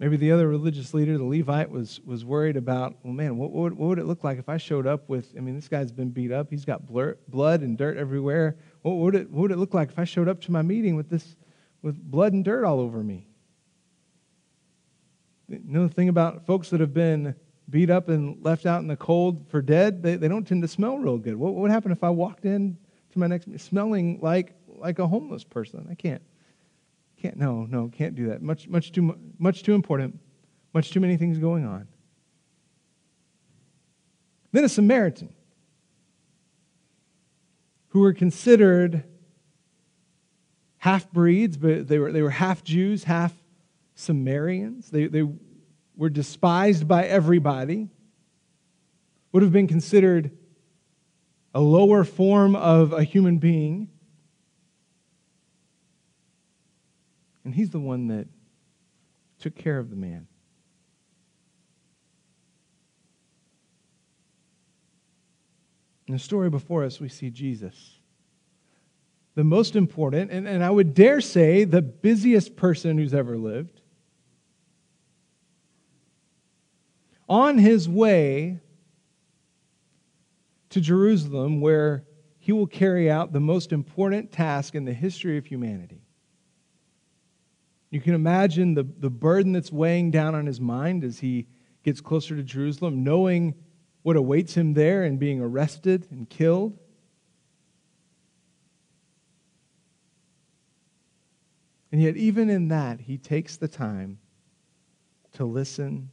Maybe 0.00 0.16
the 0.16 0.32
other 0.32 0.48
religious 0.48 0.92
leader, 0.94 1.16
the 1.16 1.22
Levite, 1.22 1.70
was, 1.70 2.00
was 2.04 2.24
worried 2.24 2.56
about, 2.56 2.96
well, 3.04 3.12
man, 3.12 3.36
what, 3.36 3.52
what, 3.52 3.72
what, 3.74 3.88
would 3.90 3.98
it 4.00 4.04
look 4.06 4.24
like 4.24 4.40
if 4.40 4.48
I 4.48 4.56
showed 4.56 4.84
up 4.84 5.08
with, 5.08 5.32
I 5.36 5.40
mean, 5.42 5.54
this 5.54 5.68
guy's 5.68 5.92
been 5.92 6.10
beat 6.10 6.32
up. 6.32 6.48
He's 6.50 6.64
got 6.64 6.86
blur, 6.86 7.16
blood 7.28 7.60
and 7.60 7.78
dirt 7.78 7.96
everywhere. 7.96 8.56
What 8.82 8.96
would, 8.96 9.14
it, 9.14 9.30
what 9.30 9.42
would 9.42 9.52
it 9.52 9.58
look 9.58 9.74
like 9.74 9.90
if 9.90 9.98
I 10.00 10.02
showed 10.02 10.26
up 10.26 10.40
to 10.40 10.50
my 10.50 10.62
meeting 10.62 10.96
with 10.96 11.08
this, 11.08 11.36
with 11.82 12.02
blood 12.02 12.32
and 12.32 12.44
dirt 12.44 12.64
all 12.64 12.80
over 12.80 13.00
me? 13.00 13.28
You 15.48 15.60
know 15.66 15.86
the 15.86 15.94
thing 15.94 16.08
about 16.08 16.46
folks 16.46 16.70
that 16.70 16.80
have 16.80 16.92
been 16.92 17.36
beat 17.70 17.90
up 17.90 18.08
and 18.08 18.42
left 18.44 18.66
out 18.66 18.80
in 18.82 18.88
the 18.88 18.96
cold 18.96 19.46
for 19.48 19.62
dead, 19.62 20.02
they, 20.02 20.16
they 20.16 20.28
don't 20.28 20.46
tend 20.46 20.62
to 20.62 20.68
smell 20.68 20.98
real 20.98 21.18
good. 21.18 21.36
What 21.36 21.54
would 21.54 21.70
happen 21.70 21.92
if 21.92 22.02
I 22.02 22.10
walked 22.10 22.44
in 22.44 22.76
to 23.12 23.18
my 23.18 23.26
next 23.26 23.46
smelling 23.58 24.18
like 24.20 24.54
like 24.66 24.98
a 24.98 25.06
homeless 25.06 25.44
person? 25.44 25.86
I 25.90 25.94
can't. 25.94 26.22
Can't 27.20 27.36
no, 27.36 27.66
no, 27.66 27.88
can't 27.88 28.14
do 28.14 28.28
that. 28.28 28.42
Much 28.42 28.68
much 28.68 28.92
too 28.92 29.16
much 29.38 29.62
too 29.62 29.74
important. 29.74 30.18
Much 30.72 30.90
too 30.90 31.00
many 31.00 31.16
things 31.16 31.38
going 31.38 31.64
on. 31.64 31.88
Then 34.52 34.64
a 34.64 34.68
Samaritan 34.68 35.32
who 37.88 38.00
were 38.00 38.12
considered 38.12 39.04
half 40.78 41.10
breeds, 41.10 41.56
but 41.56 41.88
they 41.88 41.98
were, 41.98 42.12
they 42.12 42.22
were 42.22 42.30
half 42.30 42.64
Jews, 42.64 43.04
half 43.04 43.34
Samaritans. 43.94 44.90
They, 44.90 45.06
they 45.06 45.22
were 46.00 46.08
despised 46.08 46.88
by 46.88 47.04
everybody, 47.04 47.86
would 49.32 49.42
have 49.42 49.52
been 49.52 49.66
considered 49.66 50.30
a 51.52 51.60
lower 51.60 52.04
form 52.04 52.56
of 52.56 52.94
a 52.94 53.04
human 53.04 53.36
being. 53.36 53.86
And 57.44 57.54
he's 57.54 57.68
the 57.68 57.78
one 57.78 58.06
that 58.06 58.28
took 59.40 59.54
care 59.54 59.78
of 59.78 59.90
the 59.90 59.96
man. 59.96 60.26
In 66.06 66.14
the 66.14 66.18
story 66.18 66.48
before 66.48 66.82
us, 66.82 66.98
we 66.98 67.10
see 67.10 67.28
Jesus. 67.28 67.98
The 69.34 69.44
most 69.44 69.76
important, 69.76 70.30
and, 70.30 70.48
and 70.48 70.64
I 70.64 70.70
would 70.70 70.94
dare 70.94 71.20
say 71.20 71.64
the 71.64 71.82
busiest 71.82 72.56
person 72.56 72.96
who's 72.96 73.12
ever 73.12 73.36
lived. 73.36 73.79
On 77.30 77.58
his 77.58 77.88
way 77.88 78.58
to 80.68 80.80
Jerusalem, 80.80 81.60
where 81.60 82.04
he 82.40 82.50
will 82.50 82.66
carry 82.66 83.08
out 83.08 83.32
the 83.32 83.40
most 83.40 83.72
important 83.72 84.32
task 84.32 84.74
in 84.74 84.84
the 84.84 84.92
history 84.92 85.38
of 85.38 85.46
humanity. 85.46 86.02
You 87.90 88.00
can 88.00 88.14
imagine 88.14 88.74
the, 88.74 88.82
the 88.82 89.10
burden 89.10 89.52
that's 89.52 89.70
weighing 89.70 90.10
down 90.10 90.34
on 90.34 90.46
his 90.46 90.60
mind 90.60 91.04
as 91.04 91.20
he 91.20 91.46
gets 91.84 92.00
closer 92.00 92.34
to 92.34 92.42
Jerusalem, 92.42 93.04
knowing 93.04 93.54
what 94.02 94.16
awaits 94.16 94.54
him 94.54 94.74
there 94.74 95.04
and 95.04 95.18
being 95.18 95.40
arrested 95.40 96.08
and 96.10 96.28
killed. 96.28 96.76
And 101.92 102.02
yet, 102.02 102.16
even 102.16 102.50
in 102.50 102.68
that, 102.68 103.00
he 103.00 103.18
takes 103.18 103.56
the 103.56 103.68
time 103.68 104.18
to 105.32 105.44
listen 105.44 106.10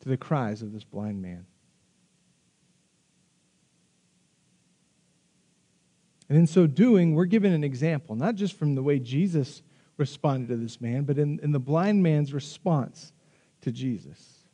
to 0.00 0.08
the 0.08 0.16
cries 0.16 0.62
of 0.62 0.72
this 0.72 0.84
blind 0.84 1.22
man. 1.22 1.46
And 6.28 6.38
in 6.38 6.46
so 6.46 6.66
doing, 6.66 7.14
we're 7.14 7.24
given 7.24 7.52
an 7.52 7.64
example, 7.64 8.14
not 8.14 8.36
just 8.36 8.56
from 8.56 8.76
the 8.76 8.82
way 8.82 9.00
Jesus 9.00 9.62
responded 9.96 10.48
to 10.48 10.56
this 10.56 10.80
man, 10.80 11.02
but 11.02 11.18
in, 11.18 11.40
in 11.42 11.50
the 11.52 11.58
blind 11.58 12.02
man's 12.02 12.32
response 12.32 13.12
to 13.62 13.72
Jesus. 13.72 14.44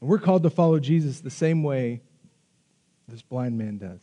And 0.00 0.10
we're 0.10 0.18
called 0.18 0.42
to 0.42 0.50
follow 0.50 0.78
Jesus 0.78 1.20
the 1.20 1.30
same 1.30 1.62
way 1.62 2.02
this 3.08 3.22
blind 3.22 3.56
man 3.56 3.78
does. 3.78 4.00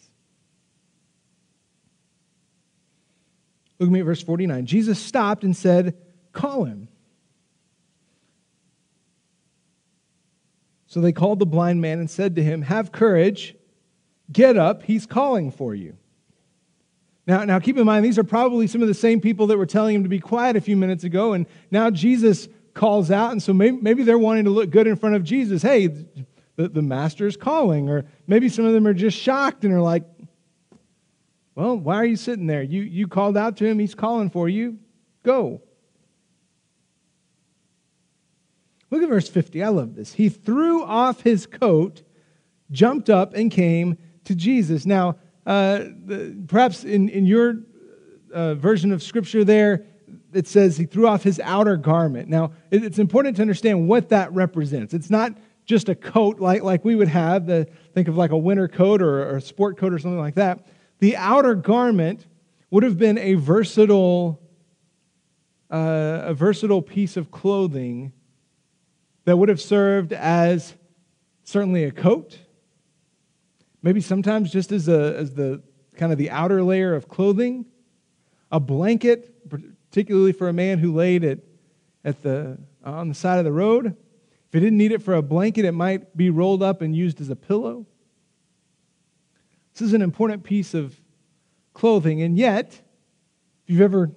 Look 3.80 3.88
at 3.88 3.94
me 3.94 4.00
at 4.00 4.06
verse 4.06 4.22
49. 4.22 4.66
Jesus 4.66 5.00
stopped 5.00 5.44
and 5.44 5.56
said, 5.56 5.98
Call 6.34 6.66
him. 6.66 6.88
So 10.92 11.00
they 11.00 11.14
called 11.14 11.40
the 11.40 11.46
blind 11.46 11.80
man 11.80 12.00
and 12.00 12.10
said 12.10 12.36
to 12.36 12.44
him, 12.44 12.64
Have 12.64 12.92
courage, 12.92 13.56
get 14.30 14.58
up, 14.58 14.84
he's 14.84 15.06
calling 15.06 15.50
for 15.50 15.74
you. 15.74 15.96
Now, 17.26 17.46
now 17.46 17.60
keep 17.60 17.78
in 17.78 17.86
mind, 17.86 18.04
these 18.04 18.20
are 18.20 18.26
probably 18.26 18.68
some 18.68 18.82
of 18.82 18.90
the 18.90 18.94
same 18.94 19.22
people 19.22 19.48
that 19.48 19.58
were 19.58 19.66
telling 19.66 19.96
him 19.96 20.04
to 20.04 20.10
be 20.10 20.20
quiet 20.20 20.58
a 20.58 20.60
few 20.62 20.76
minutes 20.76 21.06
ago, 21.06 21.32
and 21.32 21.46
now 21.72 21.92
Jesus 21.92 22.50
calls 22.74 23.10
out, 23.10 23.32
and 23.32 23.42
so 23.42 23.54
maybe, 23.54 23.78
maybe 23.78 24.04
they're 24.04 24.18
wanting 24.18 24.44
to 24.44 24.50
look 24.50 24.70
good 24.70 24.86
in 24.86 24.98
front 24.98 25.16
of 25.16 25.24
Jesus. 25.24 25.62
Hey, 25.62 25.88
the, 25.88 26.68
the 26.68 26.82
master's 26.82 27.38
calling. 27.38 27.88
Or 27.88 28.04
maybe 28.28 28.50
some 28.50 28.66
of 28.66 28.74
them 28.74 28.86
are 28.86 28.94
just 28.94 29.18
shocked 29.18 29.64
and 29.64 29.74
are 29.74 29.80
like, 29.80 30.04
Well, 31.56 31.78
why 31.78 31.96
are 31.96 32.06
you 32.06 32.18
sitting 32.18 32.48
there? 32.48 32.64
You, 32.64 32.82
you 32.82 33.08
called 33.08 33.38
out 33.38 33.56
to 33.58 33.66
him, 33.66 33.80
he's 33.80 33.96
calling 33.96 34.30
for 34.30 34.50
you. 34.50 34.78
Go. 35.24 35.62
Look 38.92 39.02
at 39.02 39.10
verse 39.10 39.30
50. 39.30 39.64
I 39.64 39.70
love 39.70 39.96
this. 39.96 40.14
He 40.14 40.28
threw 40.28 40.84
off 40.84 41.22
his 41.22 41.46
coat, 41.48 42.04
jumped 42.72 43.10
up, 43.10 43.34
and 43.34 43.50
came 43.50 43.98
to 44.26 44.36
Jesus. 44.36 44.86
Now, 44.86 45.16
uh, 45.46 45.86
the, 46.06 46.44
perhaps 46.48 46.84
in, 46.84 47.08
in 47.10 47.26
your 47.26 47.64
uh, 48.34 48.56
version 48.56 48.92
of 48.92 49.02
scripture 49.02 49.46
there, 49.46 49.86
it 50.34 50.46
says 50.48 50.78
he 50.78 50.86
threw 50.86 51.08
off 51.08 51.24
his 51.24 51.40
outer 51.40 51.78
garment. 51.78 52.28
Now, 52.28 52.52
it, 52.70 52.84
it's 52.84 53.00
important 53.00 53.38
to 53.38 53.42
understand 53.42 53.88
what 53.88 54.10
that 54.10 54.32
represents. 54.34 54.94
It's 54.94 55.10
not 55.10 55.38
just 55.66 55.88
a 55.88 55.96
coat 55.96 56.40
like, 56.40 56.64
like 56.64 56.84
we 56.84 56.96
would 56.96 57.08
have, 57.08 57.46
the, 57.46 57.68
think 57.94 58.10
of 58.10 58.18
like 58.18 58.32
a 58.32 58.38
winter 58.38 58.68
coat 58.68 59.02
or, 59.02 59.24
or 59.24 59.38
a 59.38 59.42
sport 59.42 59.78
coat 59.78 59.94
or 59.94 60.00
something 60.00 60.20
like 60.20 60.36
that. 60.36 60.68
The 61.00 61.16
outer 61.16 61.56
garment 61.56 62.28
would 62.72 62.84
have 62.84 62.98
been 62.98 63.18
a 63.18 63.36
versatile, 63.36 64.42
uh, 65.72 66.24
a 66.26 66.34
versatile 66.34 66.82
piece 66.82 67.16
of 67.16 67.32
clothing 67.32 68.12
that 69.26 69.38
would 69.38 69.50
have 69.50 69.62
served 69.62 70.14
as 70.14 70.76
certainly 71.44 71.84
a 71.84 71.92
coat, 71.92 72.40
maybe 73.82 74.02
sometimes 74.02 74.52
just 74.52 74.72
as, 74.72 74.88
a, 74.88 75.16
as 75.18 75.34
the 75.34 75.62
kind 75.96 76.12
of 76.12 76.18
the 76.18 76.30
outer 76.30 76.64
layer 76.64 76.94
of 76.94 77.08
clothing, 77.08 77.66
a 78.52 78.60
blanket, 78.60 79.50
particularly 79.50 80.32
for 80.32 80.50
a 80.50 80.54
man 80.54 80.80
who 80.80 80.94
laid 80.94 81.24
it 81.24 81.48
at 82.04 82.22
the, 82.24 82.58
on 82.84 83.10
the 83.10 83.14
side 83.14 83.38
of 83.38 83.46
the 83.46 83.52
road. 83.52 83.88
If 83.88 84.54
he 84.54 84.60
didn't 84.60 84.78
need 84.78 84.92
it 84.92 85.02
for 85.02 85.14
a 85.14 85.22
blanket, 85.22 85.66
it 85.66 85.72
might 85.72 86.16
be 86.18 86.30
rolled 86.30 86.64
up 86.64 86.82
and 86.82 86.96
used 86.96 87.22
as 87.22 87.30
a 87.30 87.36
pillow. 87.36 87.86
This 89.74 89.82
is 89.82 89.94
an 89.94 90.02
important 90.02 90.44
piece 90.44 90.74
of 90.74 91.00
clothing, 91.74 92.22
and 92.22 92.38
yet, 92.38 92.82
if 93.64 93.70
you've 93.70 93.82
ever 93.82 94.12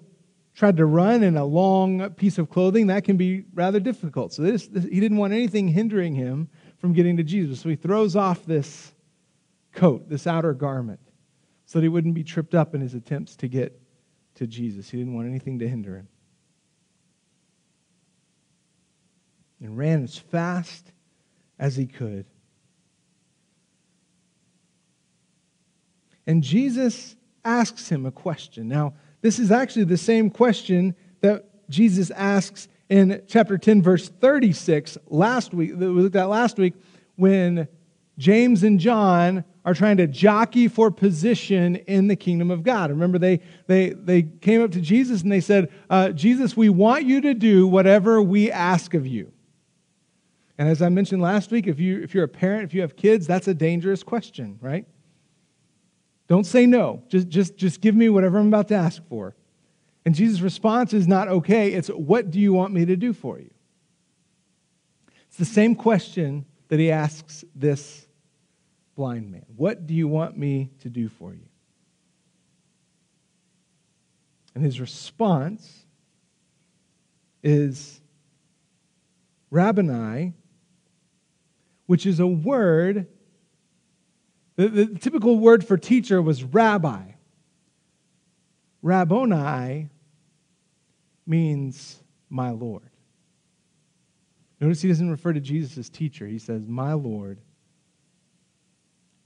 tried 0.54 0.76
to 0.76 0.86
run 0.86 1.22
in 1.22 1.36
a 1.36 1.44
long 1.44 2.10
piece 2.10 2.38
of 2.38 2.48
clothing, 2.48 2.86
that 2.86 3.04
can 3.04 3.16
be 3.16 3.44
rather 3.54 3.80
difficult. 3.80 4.32
So 4.32 4.42
this, 4.42 4.68
this, 4.68 4.84
he 4.84 5.00
didn't 5.00 5.18
want 5.18 5.32
anything 5.32 5.68
hindering 5.68 6.14
him 6.14 6.48
from 6.78 6.92
getting 6.92 7.16
to 7.16 7.24
Jesus. 7.24 7.60
So 7.60 7.68
he 7.68 7.76
throws 7.76 8.14
off 8.14 8.44
this 8.46 8.92
coat, 9.72 10.08
this 10.08 10.26
outer 10.26 10.54
garment, 10.54 11.00
so 11.66 11.78
that 11.78 11.82
he 11.84 11.88
wouldn't 11.88 12.14
be 12.14 12.22
tripped 12.22 12.54
up 12.54 12.74
in 12.74 12.80
his 12.80 12.94
attempts 12.94 13.34
to 13.36 13.48
get 13.48 13.80
to 14.36 14.46
Jesus. 14.46 14.90
He 14.90 14.98
didn't 14.98 15.14
want 15.14 15.28
anything 15.28 15.58
to 15.58 15.68
hinder 15.68 15.96
him. 15.96 16.08
And 19.60 19.76
ran 19.76 20.04
as 20.04 20.18
fast 20.18 20.92
as 21.58 21.74
he 21.76 21.86
could. 21.86 22.26
And 26.26 26.42
Jesus 26.42 27.16
asks 27.44 27.88
him 27.88 28.06
a 28.06 28.10
question. 28.10 28.68
Now, 28.68 28.94
this 29.24 29.38
is 29.38 29.50
actually 29.50 29.84
the 29.84 29.96
same 29.96 30.28
question 30.28 30.94
that 31.22 31.46
Jesus 31.70 32.10
asks 32.10 32.68
in 32.90 33.22
chapter 33.26 33.56
10, 33.56 33.80
verse 33.80 34.10
36, 34.10 34.98
last 35.06 35.54
week, 35.54 35.78
that 35.78 35.90
we 35.90 36.02
looked 36.02 36.14
at 36.14 36.28
last 36.28 36.58
week, 36.58 36.74
when 37.16 37.66
James 38.18 38.62
and 38.64 38.78
John 38.78 39.42
are 39.64 39.72
trying 39.72 39.96
to 39.96 40.06
jockey 40.06 40.68
for 40.68 40.90
position 40.90 41.76
in 41.76 42.06
the 42.06 42.16
kingdom 42.16 42.50
of 42.50 42.64
God. 42.64 42.90
Remember, 42.90 43.18
they, 43.18 43.40
they, 43.66 43.94
they 43.94 44.24
came 44.24 44.62
up 44.62 44.72
to 44.72 44.80
Jesus 44.82 45.22
and 45.22 45.32
they 45.32 45.40
said, 45.40 45.72
uh, 45.88 46.10
Jesus, 46.10 46.54
we 46.54 46.68
want 46.68 47.06
you 47.06 47.22
to 47.22 47.32
do 47.32 47.66
whatever 47.66 48.20
we 48.20 48.52
ask 48.52 48.92
of 48.92 49.06
you. 49.06 49.32
And 50.58 50.68
as 50.68 50.82
I 50.82 50.90
mentioned 50.90 51.22
last 51.22 51.50
week, 51.50 51.66
if, 51.66 51.80
you, 51.80 52.02
if 52.02 52.14
you're 52.14 52.24
a 52.24 52.28
parent, 52.28 52.64
if 52.64 52.74
you 52.74 52.82
have 52.82 52.94
kids, 52.94 53.26
that's 53.26 53.48
a 53.48 53.54
dangerous 53.54 54.02
question, 54.02 54.58
right? 54.60 54.84
Don't 56.28 56.44
say 56.44 56.66
no. 56.66 57.02
Just, 57.08 57.28
just, 57.28 57.56
just 57.56 57.80
give 57.80 57.94
me 57.94 58.08
whatever 58.08 58.38
I'm 58.38 58.48
about 58.48 58.68
to 58.68 58.74
ask 58.74 59.02
for. 59.08 59.34
And 60.04 60.14
Jesus' 60.14 60.40
response 60.40 60.92
is 60.92 61.08
not 61.08 61.28
okay, 61.28 61.72
it's 61.72 61.88
what 61.88 62.30
do 62.30 62.38
you 62.38 62.52
want 62.52 62.72
me 62.72 62.84
to 62.84 62.96
do 62.96 63.12
for 63.12 63.38
you? 63.38 63.50
It's 65.28 65.36
the 65.36 65.44
same 65.44 65.74
question 65.74 66.44
that 66.68 66.78
he 66.78 66.90
asks 66.90 67.44
this 67.54 68.06
blind 68.94 69.30
man 69.30 69.44
What 69.56 69.86
do 69.86 69.94
you 69.94 70.06
want 70.08 70.36
me 70.36 70.70
to 70.80 70.88
do 70.88 71.08
for 71.08 71.32
you? 71.32 71.48
And 74.54 74.62
his 74.62 74.80
response 74.80 75.86
is 77.42 78.00
Rabboni, 79.50 80.34
which 81.86 82.06
is 82.06 82.20
a 82.20 82.26
word 82.26 83.06
the, 84.56 84.68
the 84.68 84.86
typical 84.98 85.38
word 85.38 85.66
for 85.66 85.76
teacher 85.76 86.22
was 86.22 86.44
rabbi. 86.44 87.02
Rabboni 88.82 89.88
means 91.26 92.02
my 92.28 92.50
Lord. 92.50 92.90
Notice 94.60 94.82
he 94.82 94.88
doesn't 94.88 95.10
refer 95.10 95.32
to 95.32 95.40
Jesus 95.40 95.76
as 95.78 95.88
teacher. 95.88 96.26
He 96.26 96.38
says, 96.38 96.62
My 96.66 96.92
Lord, 96.92 97.38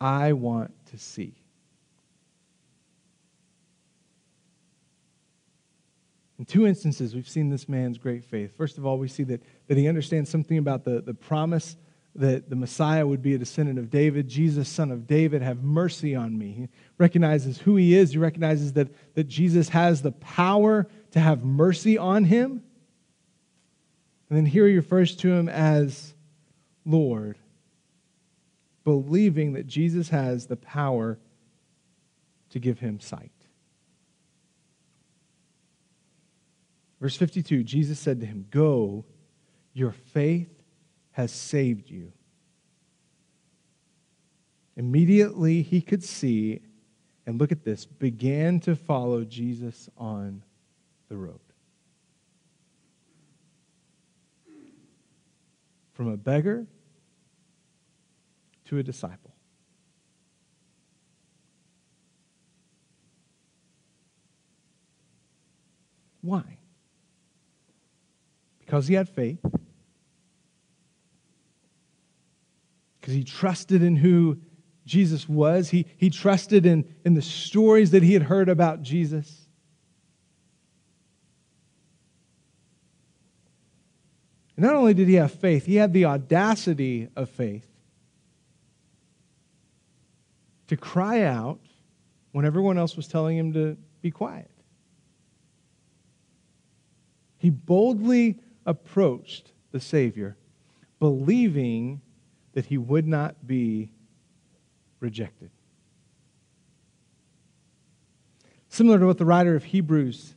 I 0.01 0.33
want 0.33 0.73
to 0.87 0.99
see. 0.99 1.35
In 6.39 6.45
two 6.45 6.67
instances, 6.67 7.15
we've 7.15 7.29
seen 7.29 7.51
this 7.51 7.69
man's 7.69 7.99
great 7.99 8.25
faith. 8.25 8.57
First 8.57 8.79
of 8.79 8.87
all, 8.87 8.97
we 8.97 9.09
see 9.09 9.25
that, 9.25 9.43
that 9.67 9.77
he 9.77 9.89
understands 9.89 10.31
something 10.31 10.57
about 10.57 10.85
the, 10.85 11.03
the 11.03 11.15
promise 11.15 11.77
that 12.19 12.51
the 12.51 12.57
Messiah 12.57 13.07
would 13.07 13.23
be 13.23 13.35
a 13.35 13.39
descendant 13.39 13.79
of 13.79 13.91
David, 13.91 14.29
Jesus, 14.29 14.69
son 14.69 14.91
of 14.91 15.07
David, 15.07 15.41
have 15.41 15.63
mercy 15.63 16.17
on 16.17 16.37
me. 16.37 16.53
He 16.53 16.69
recognizes 16.99 17.59
who 17.59 17.77
he 17.77 17.95
is. 17.95 18.13
He 18.13 18.19
recognizes 18.19 18.73
that, 18.75 18.89
that 19.15 19.29
Jesus 19.29 19.69
has 19.69 20.03
the 20.03 20.13
power 20.13 20.89
to 21.13 21.21
have 21.21 21.45
mercy 21.45 21.97
on 21.97 22.25
him. 22.25 22.63
And 24.29 24.37
then 24.37 24.47
here 24.47 24.67
he 24.67 24.75
refers 24.75 25.15
to 25.17 25.33
him 25.33 25.49
as 25.49 26.13
Lord, 26.85 27.39
believing 28.85 29.53
that 29.53 29.67
Jesus 29.67 30.09
has 30.09 30.47
the 30.47 30.57
power 30.57 31.19
to 32.51 32.59
give 32.59 32.81
him 32.81 32.99
sight. 32.99 33.31
Verse 37.01 37.17
52 37.17 37.63
Jesus 37.63 37.99
said 37.99 38.21
to 38.21 38.27
him, 38.27 38.47
Go, 38.51 39.05
your 39.73 39.93
faith 39.93 40.58
has 41.19 41.33
saved 41.33 41.91
you. 41.91 42.13
Immediately 44.77 45.63
he 45.63 45.81
could 45.81 46.05
see, 46.05 46.61
and 47.27 47.41
look 47.41 47.51
at 47.51 47.65
this, 47.65 47.85
began 47.87 48.61
to 48.61 48.77
follow 48.77 49.25
Jesus 49.25 49.91
on 49.99 50.45
the 51.09 51.17
road. 51.17 51.41
From 55.93 56.07
a 56.07 56.17
beggar 56.17 56.69
to 58.67 58.79
a 58.79 58.85
disciple. 58.85 59.35
Why? 66.21 66.59
Because 68.61 68.87
he 68.87 68.95
had 68.95 69.09
faith 69.09 69.41
because 73.09 73.17
he 73.17 73.25
trusted 73.25 73.83
in 73.83 73.97
who 73.97 74.37
Jesus 74.85 75.27
was. 75.27 75.71
He, 75.71 75.87
he 75.97 76.11
trusted 76.11 76.67
in, 76.67 76.85
in 77.07 77.15
the 77.15 77.23
stories 77.23 77.93
that 77.93 78.03
he 78.03 78.13
had 78.13 78.25
heard 78.25 78.51
about 78.51 78.83
Jesus. 78.83 79.49
And 84.57 84.67
not 84.67 84.75
only 84.75 84.93
did 84.93 85.09
he 85.09 85.15
have 85.15 85.33
faith, 85.33 85.65
he 85.65 85.77
had 85.77 85.95
the 85.95 86.05
audacity 86.05 87.09
of 87.17 87.31
faith 87.31 87.67
to 90.67 90.77
cry 90.77 91.23
out 91.23 91.61
when 92.33 92.45
everyone 92.45 92.77
else 92.77 92.95
was 92.95 93.09
telling 93.09 93.39
him 93.39 93.55
to 93.55 93.79
be 94.03 94.11
quiet. 94.11 94.51
He 97.39 97.49
boldly 97.49 98.39
approached 98.67 99.53
the 99.73 99.81
Savior, 99.81 100.37
believing 100.99 102.03
that 102.59 102.67
he 102.67 102.77
would 102.77 103.07
not 103.07 103.47
be 103.47 103.89
rejected. 104.99 105.49
Similar 108.69 108.99
to 108.99 109.07
what 109.07 109.17
the 109.17 109.25
writer 109.25 109.55
of 109.55 109.63
Hebrews 109.63 110.35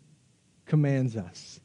commands 0.67 1.17
us. 1.17 1.59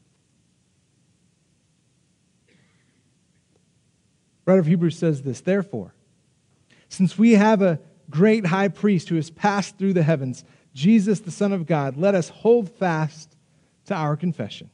writer 4.45 4.61
of 4.61 4.65
Hebrews 4.65 4.97
says 4.97 5.21
this 5.21 5.41
Therefore, 5.41 5.93
since 6.89 7.19
we 7.19 7.33
have 7.33 7.61
a 7.61 7.79
great 8.09 8.47
high 8.47 8.69
priest 8.69 9.09
who 9.09 9.15
has 9.17 9.29
passed 9.29 9.77
through 9.77 9.93
the 9.93 10.01
heavens, 10.01 10.43
Jesus, 10.73 11.19
the 11.19 11.29
Son 11.29 11.53
of 11.53 11.67
God, 11.67 11.97
let 11.97 12.15
us 12.15 12.29
hold 12.29 12.71
fast 12.71 13.37
to 13.85 13.93
our 13.93 14.17
confession. 14.17 14.71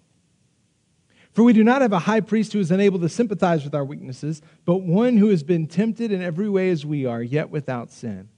For 1.34 1.44
we 1.44 1.54
do 1.54 1.64
not 1.64 1.82
have 1.82 1.94
a 1.94 2.00
high 2.00 2.22
priest 2.22 2.54
who 2.54 2.60
is 2.60 2.70
unable 2.70 3.00
to 3.00 3.10
sympathize 3.10 3.64
with 3.64 3.74
our 3.74 3.84
weaknesses, 3.84 4.42
but 4.66 4.82
one 4.82 5.18
who 5.18 5.30
has 5.30 5.42
been 5.42 5.68
tempted 5.68 6.12
in 6.12 6.22
every 6.22 6.48
way 6.48 6.70
as 6.70 6.86
we 6.86 7.06
are, 7.06 7.24
yet 7.24 7.50
without 7.50 7.92
sin. 7.92 8.30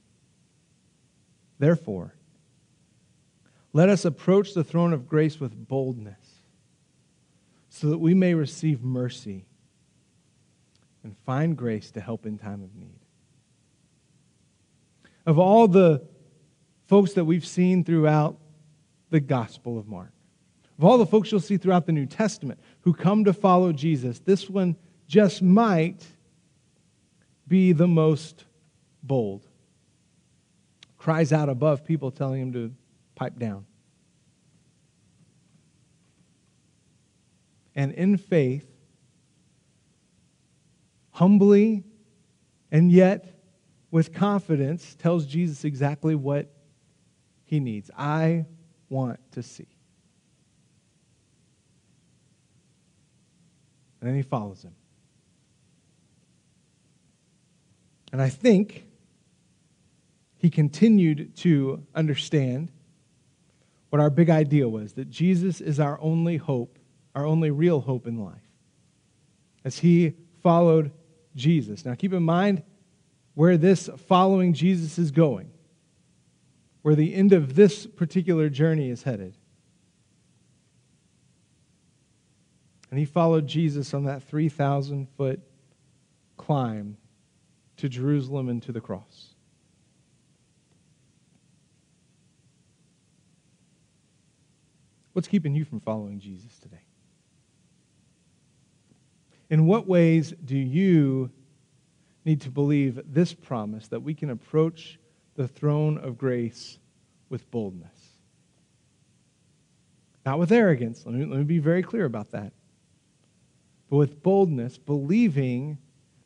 Therefore, 1.58 2.14
let 3.74 3.90
us 3.90 4.06
approach 4.06 4.54
the 4.54 4.64
throne 4.64 4.94
of 4.94 5.06
grace 5.06 5.38
with 5.38 5.68
boldness, 5.68 6.40
so 7.68 7.90
that 7.90 7.98
we 7.98 8.14
may 8.14 8.32
receive 8.32 8.82
mercy 8.82 9.44
and 11.04 11.14
find 11.26 11.56
grace 11.56 11.90
to 11.90 12.00
help 12.00 12.24
in 12.24 12.38
time 12.38 12.62
of 12.62 12.74
need. 12.74 12.98
Of 15.26 15.38
all 15.38 15.68
the 15.68 16.02
folks 16.86 17.12
that 17.12 17.26
we've 17.26 17.46
seen 17.46 17.84
throughout 17.84 18.38
the 19.10 19.20
Gospel 19.20 19.78
of 19.78 19.86
Mark, 19.86 20.12
of 20.78 20.84
all 20.84 20.98
the 20.98 21.06
folks 21.06 21.30
you'll 21.30 21.40
see 21.40 21.56
throughout 21.56 21.86
the 21.86 21.92
New 21.92 22.06
Testament 22.06 22.60
who 22.80 22.92
come 22.92 23.24
to 23.24 23.32
follow 23.32 23.72
Jesus, 23.72 24.18
this 24.20 24.50
one 24.50 24.76
just 25.06 25.42
might 25.42 26.04
be 27.48 27.72
the 27.72 27.86
most 27.86 28.44
bold. 29.02 29.46
Cries 30.98 31.32
out 31.32 31.48
above 31.48 31.84
people 31.84 32.10
telling 32.10 32.42
him 32.42 32.52
to 32.52 32.72
pipe 33.14 33.38
down. 33.38 33.64
And 37.74 37.92
in 37.92 38.16
faith, 38.16 38.66
humbly 41.10 41.84
and 42.72 42.90
yet 42.90 43.32
with 43.90 44.12
confidence, 44.12 44.96
tells 44.98 45.24
Jesus 45.26 45.64
exactly 45.64 46.14
what 46.14 46.50
he 47.44 47.60
needs. 47.60 47.90
I 47.96 48.46
want 48.88 49.20
to 49.32 49.42
see. 49.42 49.75
And 54.00 54.08
then 54.08 54.16
he 54.16 54.22
follows 54.22 54.62
him. 54.62 54.74
And 58.12 58.22
I 58.22 58.28
think 58.28 58.86
he 60.38 60.50
continued 60.50 61.34
to 61.36 61.82
understand 61.94 62.70
what 63.90 64.00
our 64.00 64.10
big 64.10 64.30
idea 64.30 64.68
was 64.68 64.94
that 64.94 65.10
Jesus 65.10 65.60
is 65.60 65.80
our 65.80 65.98
only 66.00 66.36
hope, 66.36 66.78
our 67.14 67.24
only 67.24 67.50
real 67.50 67.80
hope 67.80 68.06
in 68.06 68.22
life. 68.22 68.40
As 69.64 69.78
he 69.78 70.14
followed 70.42 70.92
Jesus. 71.34 71.84
Now 71.84 71.94
keep 71.94 72.12
in 72.12 72.22
mind 72.22 72.62
where 73.34 73.56
this 73.56 73.90
following 74.06 74.54
Jesus 74.54 74.98
is 74.98 75.10
going, 75.10 75.50
where 76.82 76.94
the 76.94 77.14
end 77.14 77.32
of 77.32 77.54
this 77.54 77.86
particular 77.86 78.48
journey 78.48 78.90
is 78.90 79.02
headed. 79.02 79.36
And 82.90 82.98
he 82.98 83.04
followed 83.04 83.46
Jesus 83.46 83.92
on 83.94 84.04
that 84.04 84.22
3,000 84.22 85.08
foot 85.16 85.40
climb 86.36 86.96
to 87.78 87.88
Jerusalem 87.88 88.48
and 88.48 88.62
to 88.62 88.72
the 88.72 88.80
cross. 88.80 89.34
What's 95.12 95.28
keeping 95.28 95.54
you 95.54 95.64
from 95.64 95.80
following 95.80 96.20
Jesus 96.20 96.58
today? 96.58 96.82
In 99.48 99.66
what 99.66 99.86
ways 99.86 100.34
do 100.44 100.56
you 100.56 101.30
need 102.24 102.40
to 102.42 102.50
believe 102.50 103.00
this 103.06 103.32
promise 103.32 103.88
that 103.88 104.00
we 104.00 104.12
can 104.12 104.30
approach 104.30 104.98
the 105.34 105.48
throne 105.48 105.96
of 105.98 106.18
grace 106.18 106.78
with 107.30 107.50
boldness? 107.50 108.16
Not 110.26 110.38
with 110.38 110.50
arrogance. 110.50 111.06
Let 111.06 111.14
me, 111.14 111.24
let 111.24 111.38
me 111.38 111.44
be 111.44 111.60
very 111.60 111.82
clear 111.82 112.04
about 112.04 112.32
that. 112.32 112.52
But 113.88 113.96
with 113.96 114.22
boldness, 114.22 114.78
believing 114.78 115.78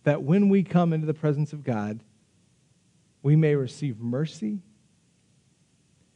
that 0.05 0.23
when 0.23 0.49
we 0.49 0.63
come 0.63 0.93
into 0.93 1.07
the 1.07 1.15
presence 1.15 1.53
of 1.53 1.63
God, 1.63 2.01
we 3.23 3.37
may 3.37 3.55
receive 3.55 4.01
mercy 4.01 4.61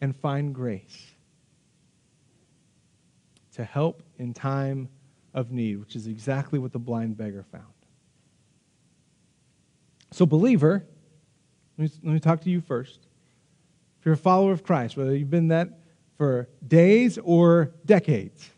and 0.00 0.16
find 0.16 0.54
grace 0.54 1.12
to 3.52 3.64
help 3.64 4.02
in 4.18 4.32
time 4.32 4.88
of 5.32 5.50
need, 5.50 5.78
which 5.78 5.96
is 5.96 6.06
exactly 6.06 6.58
what 6.58 6.72
the 6.72 6.78
blind 6.78 7.16
beggar 7.16 7.44
found. 7.50 7.64
So, 10.10 10.26
believer, 10.26 10.84
let 11.76 12.04
me, 12.04 12.20
talk 12.20 12.40
to 12.42 12.50
you 12.50 12.60
first. 12.60 13.00
If 13.98 14.06
you're 14.06 14.14
a 14.14 14.18
follower 14.18 14.52
of 14.52 14.62
Christ, 14.62 14.96
whether 14.96 15.14
you've 15.14 15.30
been 15.30 15.48
that 15.48 15.80
for 16.16 16.48
days 16.66 17.18
or 17.18 17.72
decades, 17.84 18.48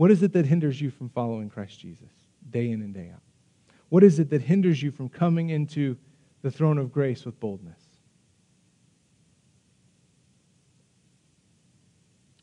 what 0.00 0.10
is 0.10 0.22
it 0.22 0.32
that 0.32 0.46
hinders 0.46 0.80
you 0.80 0.90
from 0.90 1.10
following 1.10 1.50
Christ 1.50 1.78
Jesus 1.78 2.10
day 2.48 2.70
in 2.70 2.80
and 2.80 2.94
day 2.94 3.10
out? 3.12 3.20
What 3.90 4.02
is 4.02 4.18
it 4.18 4.30
that 4.30 4.40
hinders 4.40 4.82
you 4.82 4.90
from 4.90 5.10
coming 5.10 5.50
into 5.50 5.98
the 6.40 6.50
throne 6.50 6.78
of 6.78 6.90
grace 6.90 7.26
with 7.26 7.38
boldness? 7.38 7.82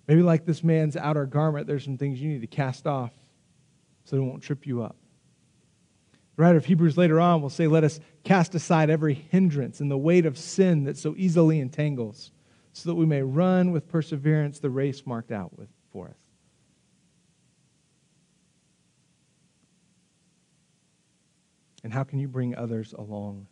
Maybe, 0.07 0.21
like 0.21 0.45
this 0.45 0.63
man's 0.63 0.95
outer 0.95 1.25
garment, 1.25 1.65
there's 1.65 1.83
some 1.83 1.97
things 1.97 2.21
you 2.21 2.29
need 2.29 2.41
to 2.41 2.47
cast 2.47 2.85
off 2.85 3.11
so 4.03 4.17
it 4.17 4.19
won't 4.19 4.43
trip 4.43 4.67
you 4.67 4.83
up. 4.83 4.95
The 6.35 6.43
writer 6.43 6.59
of 6.59 6.65
Hebrews 6.65 6.95
later 6.95 7.19
on 7.19 7.41
will 7.41 7.49
say, 7.49 7.65
Let 7.65 7.83
us 7.83 7.99
cast 8.23 8.53
aside 8.53 8.91
every 8.91 9.15
hindrance 9.15 9.79
and 9.79 9.89
the 9.89 9.97
weight 9.97 10.27
of 10.27 10.37
sin 10.37 10.83
that 10.83 10.95
so 10.95 11.15
easily 11.17 11.59
entangles, 11.59 12.29
so 12.73 12.87
that 12.89 12.95
we 12.95 13.07
may 13.07 13.23
run 13.23 13.71
with 13.71 13.89
perseverance 13.89 14.59
the 14.59 14.69
race 14.69 15.07
marked 15.07 15.31
out 15.31 15.57
with, 15.57 15.69
for 15.91 16.07
us. 16.09 16.26
And 21.83 21.93
how 21.93 22.03
can 22.03 22.19
you 22.19 22.27
bring 22.27 22.55
others 22.55 22.93
along 22.93 23.47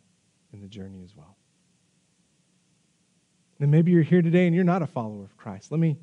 in 0.52 0.60
the 0.60 0.68
journey 0.68 1.02
as 1.02 1.14
well? 1.14 1.36
And 3.58 3.70
maybe 3.70 3.92
you're 3.92 4.02
here 4.02 4.22
today 4.22 4.46
and 4.46 4.54
you're 4.54 4.64
not 4.64 4.82
a 4.82 4.86
follower 4.86 5.24
of 5.24 5.36
Christ. 5.36 5.70
Let 5.70 5.80
me 5.80 5.96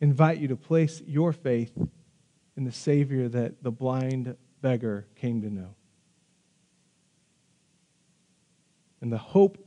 invite 0.00 0.38
you 0.38 0.48
to 0.48 0.56
place 0.56 1.02
your 1.06 1.32
faith 1.32 1.72
in 2.56 2.64
the 2.64 2.72
Savior 2.72 3.28
that 3.28 3.62
the 3.62 3.70
blind 3.70 4.36
beggar 4.62 5.06
came 5.16 5.42
to 5.42 5.50
know. 5.50 5.74
And 9.00 9.12
the 9.12 9.18
hope 9.18 9.58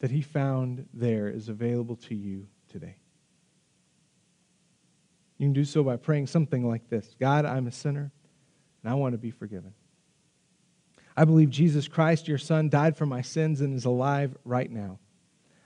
that 0.00 0.10
he 0.10 0.20
found 0.20 0.86
there 0.92 1.28
is 1.28 1.48
available 1.48 1.96
to 1.96 2.14
you 2.14 2.48
today. 2.68 2.96
You 5.38 5.46
can 5.46 5.52
do 5.52 5.64
so 5.64 5.82
by 5.82 5.96
praying 5.96 6.26
something 6.26 6.68
like 6.68 6.88
this 6.88 7.14
God, 7.20 7.44
I'm 7.44 7.66
a 7.66 7.72
sinner, 7.72 8.12
and 8.82 8.92
I 8.92 8.94
want 8.94 9.12
to 9.12 9.18
be 9.18 9.30
forgiven. 9.30 9.72
I 11.16 11.24
believe 11.24 11.50
Jesus 11.50 11.86
Christ, 11.88 12.26
your 12.26 12.38
Son, 12.38 12.68
died 12.68 12.96
for 12.96 13.06
my 13.06 13.22
sins 13.22 13.60
and 13.60 13.74
is 13.74 13.84
alive 13.84 14.36
right 14.44 14.70
now. 14.70 14.98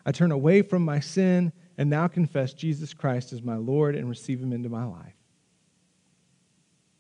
I 0.05 0.13
turn 0.13 0.33
away 0.33 0.63
from 0.63 0.85
my 0.85 1.01
sin 1.01 1.53
and 1.77 1.89
now 1.89 2.09
confess 2.09 2.53
Jesus 2.53 2.93
Christ 2.93 3.33
as 3.33 3.43
my 3.43 3.57
Lord 3.57 3.95
and 3.95 4.09
receive 4.09 4.41
him 4.41 4.53
into 4.53 4.69
my 4.69 4.85
life. 4.85 5.15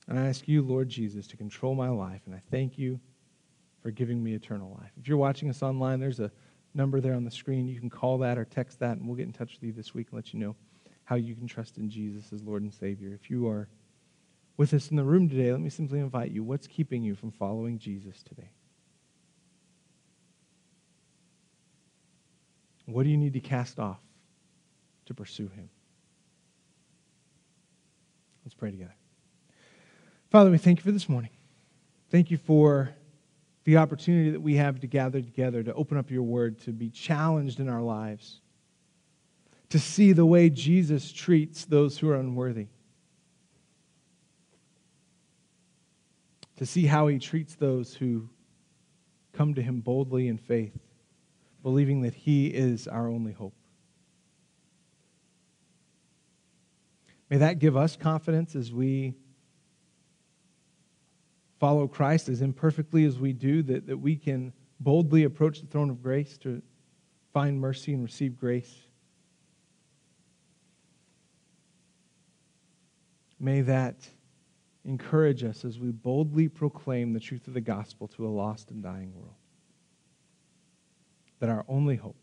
And 0.07 0.19
I 0.19 0.27
ask 0.29 0.49
you, 0.49 0.63
Lord 0.63 0.89
Jesus, 0.89 1.27
to 1.29 1.37
control 1.37 1.75
my 1.75 1.91
life, 1.91 2.23
and 2.25 2.35
I 2.35 2.41
thank 2.51 2.79
you 2.79 2.99
for 3.83 3.91
giving 3.91 4.23
me 4.23 4.35
eternal 4.35 4.77
life. 4.81 4.91
If 4.99 5.07
you're 5.07 5.19
watching 5.19 5.51
us 5.51 5.63
online, 5.63 6.01
there's 6.01 6.21
a 6.21 6.33
number 6.75 7.01
there 7.01 7.15
on 7.15 7.25
the 7.25 7.31
screen. 7.31 7.69
You 7.69 7.79
can 7.79 7.91
call 7.91 8.19
that 8.19 8.39
or 8.39 8.45
text 8.45 8.81
that, 8.81 8.97
and 8.97 9.07
we'll 9.07 9.17
get 9.17 9.27
in 9.27 9.33
touch 9.33 9.55
with 9.55 9.63
you 9.63 9.73
this 9.73 9.95
week 9.95 10.09
and 10.11 10.17
let 10.17 10.33
you 10.33 10.41
know 10.41 10.57
how 11.05 11.17
you 11.17 11.35
can 11.35 11.47
trust 11.47 11.79
in 11.79 11.91
Jesus 11.91 12.33
as 12.33 12.43
Lord 12.43 12.63
and 12.63 12.73
Savior. 12.73 13.13
If 13.15 13.31
you 13.31 13.47
are 13.49 13.69
with 14.59 14.75
us 14.75 14.91
in 14.91 14.97
the 14.97 15.05
room 15.05 15.31
today, 15.31 15.51
let 15.51 15.61
me 15.61 15.71
simply 15.71 16.01
invite 16.01 16.31
you 16.31 16.45
what's 16.45 16.67
keeping 16.67 17.03
you 17.03 17.15
from 17.15 17.31
following 17.31 17.79
Jesus 17.79 18.23
today? 18.23 18.51
What 22.85 23.05
do 23.05 23.09
you 23.09 23.17
need 23.17 23.33
to 23.33 23.41
cast 23.41 23.79
off? 23.79 24.01
to 25.09 25.15
pursue 25.15 25.49
him. 25.49 25.71
Let's 28.45 28.55
pray 28.55 28.71
together. 28.71 28.95
Father, 30.31 30.51
we 30.51 30.59
thank 30.59 30.79
you 30.79 30.83
for 30.83 30.93
this 30.93 31.09
morning. 31.09 31.31
Thank 32.11 32.31
you 32.31 32.37
for 32.37 32.91
the 33.65 33.79
opportunity 33.79 34.31
that 34.31 34.41
we 34.41 34.57
have 34.57 34.81
to 34.81 34.87
gather 34.87 35.23
together, 35.23 35.63
to 35.63 35.73
open 35.73 35.97
up 35.97 36.11
your 36.11 36.23
word, 36.23 36.61
to 36.61 36.73
be 36.73 36.91
challenged 36.91 37.59
in 37.59 37.71
our 37.71 37.81
lives, 37.81 38.41
to 39.71 39.79
see 39.79 40.13
the 40.13 40.27
way 40.27 40.51
Jesus 40.51 41.11
treats 41.11 41.65
those 41.65 41.99
who 41.99 42.11
are 42.11 42.17
unworthy, 42.17 42.67
to 46.59 46.67
see 46.67 46.87
how 46.87 47.07
he 47.07 47.19
treats 47.19 47.55
those 47.55 47.95
who 47.95 48.29
come 49.33 49.55
to 49.55 49.63
him 49.63 49.81
boldly 49.81 50.27
in 50.27 50.37
faith, 50.37 50.77
believing 51.63 52.03
that 52.03 52.15
he 52.15 52.49
is 52.49 52.89
our 52.89 53.09
only 53.09 53.33
hope. 53.33 53.55
May 57.31 57.37
that 57.37 57.61
give 57.61 57.77
us 57.77 57.97
confidence 57.97 58.57
as 58.57 58.73
we 58.73 59.15
follow 61.61 61.87
Christ 61.87 62.29
as 62.29 62.43
imperfectly 62.43 63.05
as 63.05 63.19
we 63.19 63.33
do, 63.33 63.63
that, 63.63 63.87
that 63.87 63.99
we 63.99 64.17
can 64.17 64.53
boldly 64.81 65.25
approach 65.25 65.61
the 65.61 65.67
throne 65.69 65.91
of 65.91 66.03
grace 66.03 66.37
to 66.39 66.61
find 67.33 67.61
mercy 67.61 67.95
and 67.95 68.03
receive 68.03 68.37
grace. 68.37 68.75
May 73.39 73.61
that 73.61 74.09
encourage 74.89 75.45
us 75.45 75.67
as 75.67 75.79
we 75.79 75.91
boldly 75.91 76.49
proclaim 76.49 77.13
the 77.13 77.21
truth 77.21 77.47
of 77.47 77.53
the 77.53 77.61
gospel 77.61 78.09
to 78.09 78.27
a 78.27 78.31
lost 78.31 78.71
and 78.71 78.83
dying 78.83 79.15
world. 79.15 79.35
That 81.41 81.51
our 81.51 81.65
only 81.69 81.97
hope, 81.97 82.17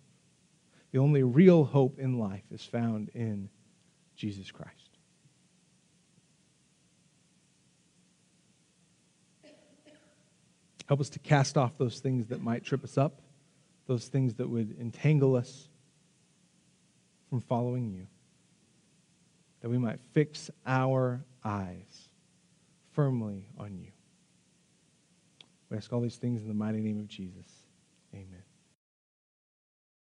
the 0.92 0.98
only 0.98 1.22
real 1.22 1.64
hope 1.64 2.00
in 2.00 2.18
life, 2.18 2.44
is 2.52 2.64
found 2.66 3.10
in 3.14 3.50
Jesus 4.16 4.50
Christ. 4.50 4.98
Help 10.88 11.00
us 11.00 11.10
to 11.10 11.20
cast 11.20 11.58
off 11.58 11.78
those 11.78 12.00
things 12.00 12.28
that 12.28 12.42
might 12.42 12.64
trip 12.64 12.84
us 12.84 12.98
up, 12.98 13.22
those 13.86 14.08
things 14.08 14.34
that 14.36 14.50
would 14.50 14.76
entangle 14.80 15.36
us 15.36 15.70
from 17.30 17.42
following 17.42 17.92
you, 17.92 18.08
that 19.62 19.70
we 19.70 19.78
might 19.78 20.00
fix 20.14 20.50
our 20.66 21.24
eyes 21.44 22.05
firmly 22.96 23.46
on 23.60 23.78
you. 23.78 23.92
We 25.70 25.78
ask 25.78 25.92
all 25.92 26.02
these 26.02 26.16
things 26.16 26.42
in 26.42 26.48
the 26.48 26.54
mighty 26.54 26.80
name 26.80 27.00
of 27.00 27.08
Jesus. 27.08 27.46
Amen. 28.14 28.45